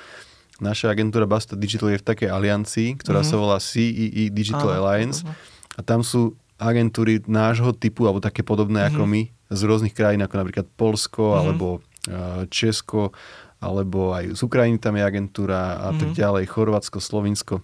[0.61, 3.33] naša agentúra Basta Digital je v takej aliancii, ktorá mm-hmm.
[3.33, 5.25] sa volá CEE e Digital Áno, Alliance
[5.73, 8.93] a tam sú agentúry nášho typu, alebo také podobné mm-hmm.
[8.93, 11.41] ako my, z rôznych krajín, ako napríklad Polsko, mm-hmm.
[11.41, 13.09] alebo uh, Česko,
[13.57, 15.99] alebo aj z Ukrajiny tam je agentúra a mm-hmm.
[15.99, 17.55] tak ďalej, Chorvátsko, Slovinsko.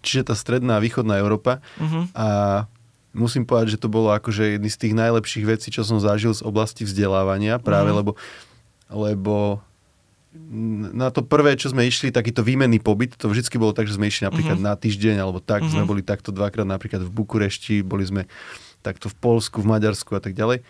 [0.00, 2.16] Čiže tá stredná a východná Európa mm-hmm.
[2.16, 2.28] a
[3.10, 6.46] musím povedať, že to bolo akože jedný z tých najlepších vecí, čo som zažil z
[6.46, 8.00] oblasti vzdelávania, práve mm-hmm.
[8.00, 8.12] lebo
[8.90, 9.62] lebo
[10.94, 14.06] na to prvé, čo sme išli, takýto výmenný pobyt, to vždy bolo tak, že sme
[14.06, 14.70] išli napríklad uh-huh.
[14.70, 15.74] na týždeň, alebo tak, uh-huh.
[15.74, 18.30] sme boli takto dvakrát napríklad v Bukurešti, boli sme
[18.78, 20.62] takto v Polsku, v Maďarsku a tak ďalej,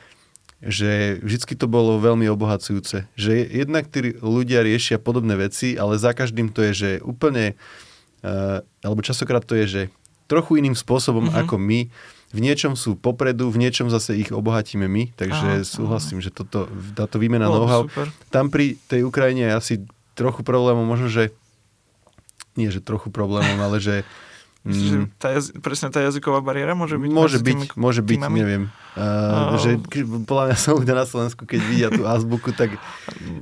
[0.65, 3.05] že vždy to bolo veľmi obohacujúce.
[3.21, 7.53] Že jednak tí ľudia riešia podobné veci, ale za každým to je, že úplne,
[8.25, 9.83] uh, alebo časokrát to je, že
[10.25, 11.45] trochu iným spôsobom uh-huh.
[11.45, 11.93] ako my,
[12.31, 16.25] v niečom sú popredu, v niečom zase ich obohatíme my, takže aha, súhlasím, aha.
[16.27, 17.91] že toto, táto výmena know-how,
[18.31, 19.75] tam pri tej Ukrajine je asi
[20.15, 21.35] trochu problémov, možno, že
[22.55, 24.07] nie, že trochu problémov, ale že
[24.61, 25.09] Mm.
[25.17, 27.09] Tá jaz, presne tá jazyková bariéra môže byť?
[27.09, 28.37] Môže byť, tými, môže byť, týmami?
[28.37, 28.65] neviem.
[28.93, 29.81] Uh, uh, že
[30.29, 32.77] podľa mňa sa ľudia na Slovensku, keď vidia tú azbuku, tak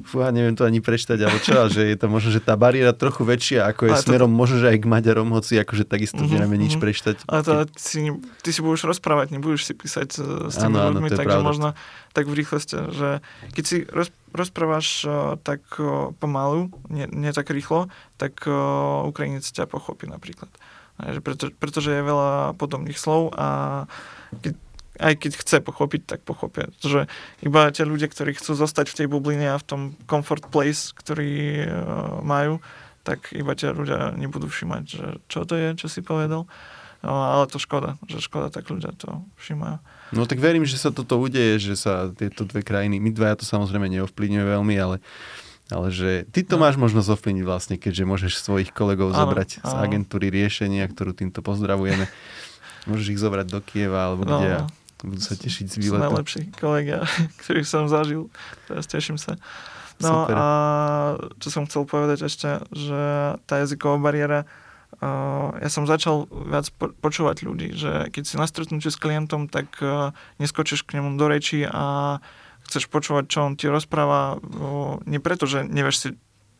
[0.07, 3.27] fúha, neviem to ani prečítať, alebo čo, že je to možno, že tá bariéra trochu
[3.27, 4.39] väčšia, ako je Ale smerom to...
[4.39, 6.83] možno, že aj k Maďarom, hoci akože takisto uh-huh, nevieme nič mhm.
[6.87, 7.15] prečítať.
[7.27, 7.69] Ale to keď...
[7.75, 8.01] si,
[8.47, 11.51] ty si budeš rozprávať, nebudeš si písať s tými ano, ľuďmi, takže pravda.
[11.51, 11.69] možno
[12.15, 13.09] tak v rýchlosti, že
[13.59, 17.91] keď si roz, rozprávaš uh, tak uh, pomalu, nie, nie tak rýchlo,
[18.23, 18.47] tak
[19.07, 20.51] Ukrajinec ťa pochopí napríklad.
[20.99, 23.87] Preto, pretože je veľa podobných slov a
[24.43, 24.55] keď,
[24.99, 26.67] aj keď chce pochopiť, tak pochopia.
[26.83, 27.07] Že
[27.47, 29.81] iba tie ľudia, ktorí chcú zostať v tej bubline a v tom
[30.11, 32.59] comfort place, ktorý uh, majú,
[33.07, 36.51] tak iba tie ľudia nebudú všimať, že čo to je, čo si povedal.
[36.99, 39.79] No, ale to škoda, že škoda, tak ľudia to všimajú.
[40.19, 43.47] No tak verím, že sa toto udeje, že sa tieto dve krajiny, my dvaja to
[43.47, 44.99] samozrejme neovplyvňuje veľmi, ale
[45.69, 46.65] ale že ty to no.
[46.65, 49.69] máš možnosť ovplyvniť vlastne, keďže môžeš svojich kolegov áno, zobrať áno.
[49.69, 52.09] z agentúry riešenia, ktorú týmto pozdravujeme.
[52.89, 54.61] Môžeš ich zobrať do Kieva alebo no, kde a
[55.05, 56.03] budú sa tešiť z výletu.
[56.03, 56.99] Sú najlepší kolegia,
[57.45, 58.33] ktorých som zažil.
[58.67, 59.39] Teraz teším sa.
[59.99, 60.35] No Super.
[60.35, 60.47] a
[61.43, 63.01] čo som chcel povedať ešte, že
[63.51, 64.47] tá jazyková bariéra,
[65.03, 69.51] uh, ja som začal viac po- počúvať ľudí, že keď si na stretnutí s klientom,
[69.51, 72.19] tak uh, neskočíš k nemu do reči a
[72.69, 76.09] chceš počúvať, čo on ti rozpráva, o, nie preto, že nevieš si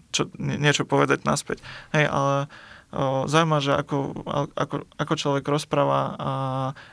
[0.09, 1.61] čo, niečo povedať naspäť,
[1.93, 2.49] hej, ale
[2.91, 4.25] o, zaujíma, že ako,
[4.57, 6.31] ako, ako človek rozpráva a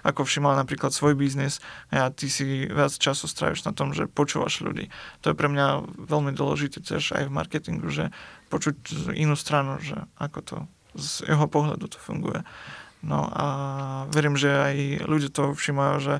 [0.03, 1.63] ako všimal napríklad svoj biznis
[1.95, 4.91] a ty si viac času stráviš na tom, že počúvaš ľudí.
[5.23, 8.11] To je pre mňa veľmi dôležité tiež aj v marketingu, že
[8.51, 10.55] počuť inú stranu, že ako to
[10.95, 12.43] z jeho pohľadu to funguje.
[13.05, 13.45] No a
[14.09, 16.15] verím, že aj ľudia to všímajú, že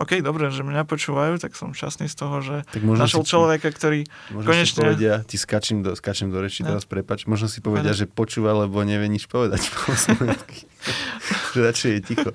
[0.00, 3.68] OK, dobre, že mňa počúvajú, tak som šťastný z toho, že tak našiel si, človeka,
[3.68, 4.72] ktorý možno konečne...
[4.72, 6.72] si povedia, ti skačím do, skačím do reči, no.
[6.72, 9.92] teraz prepač, možno si povedia, že počúva, lebo nevie nič povedať po
[11.52, 12.30] že radšej je ticho.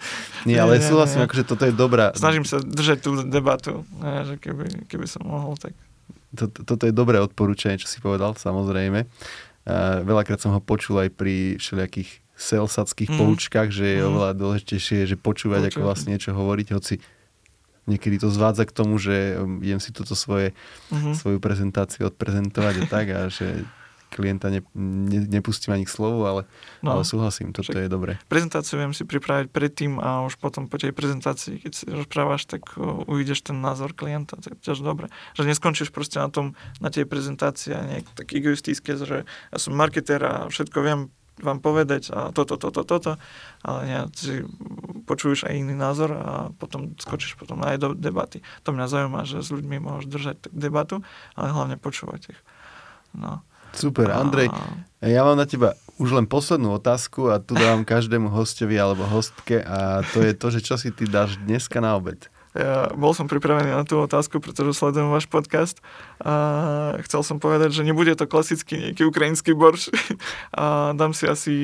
[0.45, 1.28] Nie, ale nie, súhlasím, nie.
[1.28, 2.13] akože toto je dobrá...
[2.13, 5.74] Snažím sa držať tú debatu, že keby, keby som mohol, tak...
[6.38, 9.09] Toto, toto je dobré odporúčanie, čo si povedal, samozrejme.
[9.66, 13.18] Uh, veľakrát som ho počul aj pri všelijakých salesackých mm.
[13.18, 14.07] poučkách, že je mm.
[14.11, 15.74] oveľa dôležitejšie, že počúvať, Počuť.
[15.74, 17.01] ako vlastne niečo hovoriť, hoci
[17.86, 20.52] niekedy to zvádza k tomu, že um, idem si toto svoje,
[20.92, 21.14] Mhm.
[21.16, 23.66] svoju prezentáciu odprezentovať a tak a že
[24.06, 26.48] klienta ne, ne, nepustím ani k slovu, ale,
[26.80, 26.96] No.
[26.96, 28.16] ale súhlasím, toto je dobré.
[28.32, 32.64] Prezentáciu viem si pripraviť predtým a už potom po tej prezentácii, keď si rozprávaš, tak
[33.12, 35.12] uvidíš ten názor klienta, tak tiež dobre.
[35.36, 39.76] Že neskončíš proste na tom, na tej prezentácii a nejak tak egoistické, že ja som
[39.76, 41.00] marketér a všetko viem
[41.40, 43.20] vám povedať a toto, toto, toto,
[43.64, 44.44] ale nie, si
[45.04, 48.40] počuješ aj iný názor a potom skočíš potom aj do debaty.
[48.64, 51.04] To mňa zaujíma, že s ľuďmi môžeš držať debatu,
[51.36, 52.40] ale hlavne počúvať ich.
[53.12, 53.44] No.
[53.76, 54.48] Super, A- Andrej,
[55.04, 59.64] ja mám na teba už len poslednú otázku a tu dávam každému hostovi alebo hostke
[59.64, 62.28] a to je to, že čo si ty dáš dneska na obed.
[62.56, 65.84] Ja bol som pripravený na tú otázku, pretože sledujem váš podcast
[66.24, 69.91] a chcel som povedať, že nebude to klasický nejaký ukrajinský borš
[70.56, 71.56] a dám si asi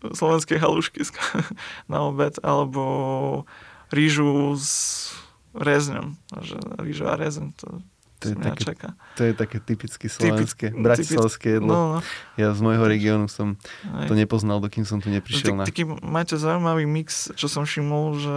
[0.00, 1.04] slovenské halušky
[1.92, 3.44] na obed alebo
[3.92, 5.12] rýžu s
[5.52, 6.16] rezňom.
[6.40, 7.84] Že rýžu a rezeň, to,
[8.18, 8.88] To je také- čaká.
[9.14, 11.70] To je také typicky slovenské, Typick- bratislavské jedlo.
[11.70, 11.98] No, no.
[12.34, 13.54] Ja z môjho regiónu som
[13.86, 14.10] Hej.
[14.10, 15.64] to nepoznal, dokým som tu neprišiel Tak, na...
[15.66, 18.36] taký, máte zaujímavý mix, čo som všimol, že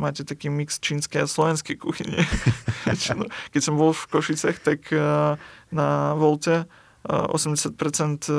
[0.00, 2.24] máte taký mix čínskej a slovenskej kuchyne.
[3.52, 5.36] Keď som bol v Košicech, tak eh,
[5.70, 6.64] na Volte
[7.00, 7.72] 80%
[8.28, 8.36] eh,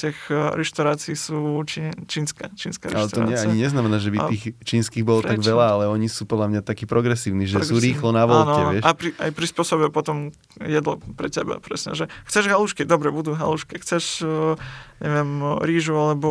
[0.00, 4.24] tých eh, reštaurácií sú čí, čínska, čínska Ale to nie, ani neznamená, že by A
[4.32, 7.84] tých čínskych bolo tak veľa, ale oni sú podľa mňa takí progresívni, že sú Progresívne.
[7.84, 8.82] rýchlo na volte, Áno, vieš.
[8.88, 13.76] A pri, aj prispôsobia potom jedlo pre teba, presne, že chceš halušky, dobre, budú halušky,
[13.76, 14.56] chceš, eh,
[15.04, 16.28] neviem, rýžu alebo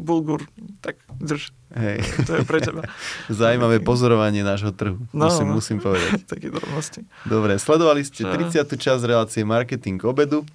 [0.00, 0.48] bulgur,
[0.80, 2.00] tak drž, Hej.
[2.24, 2.88] to je pre teba.
[3.28, 5.54] Zaujímavé pozorovanie nášho trhu, No, musím, no.
[5.60, 6.24] musím povedať.
[6.32, 7.04] Také drobnosti.
[7.28, 8.32] Dobre, sledovali ste Čo?
[8.64, 8.80] 30.
[8.80, 10.46] časť relácie Marketing obedu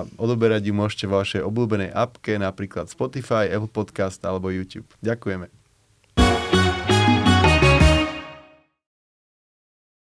[0.00, 4.88] a odoberať ju môžete vo vašej obľúbenej appke, napríklad Spotify, Apple Podcast alebo YouTube.
[5.04, 5.59] Ďakujeme.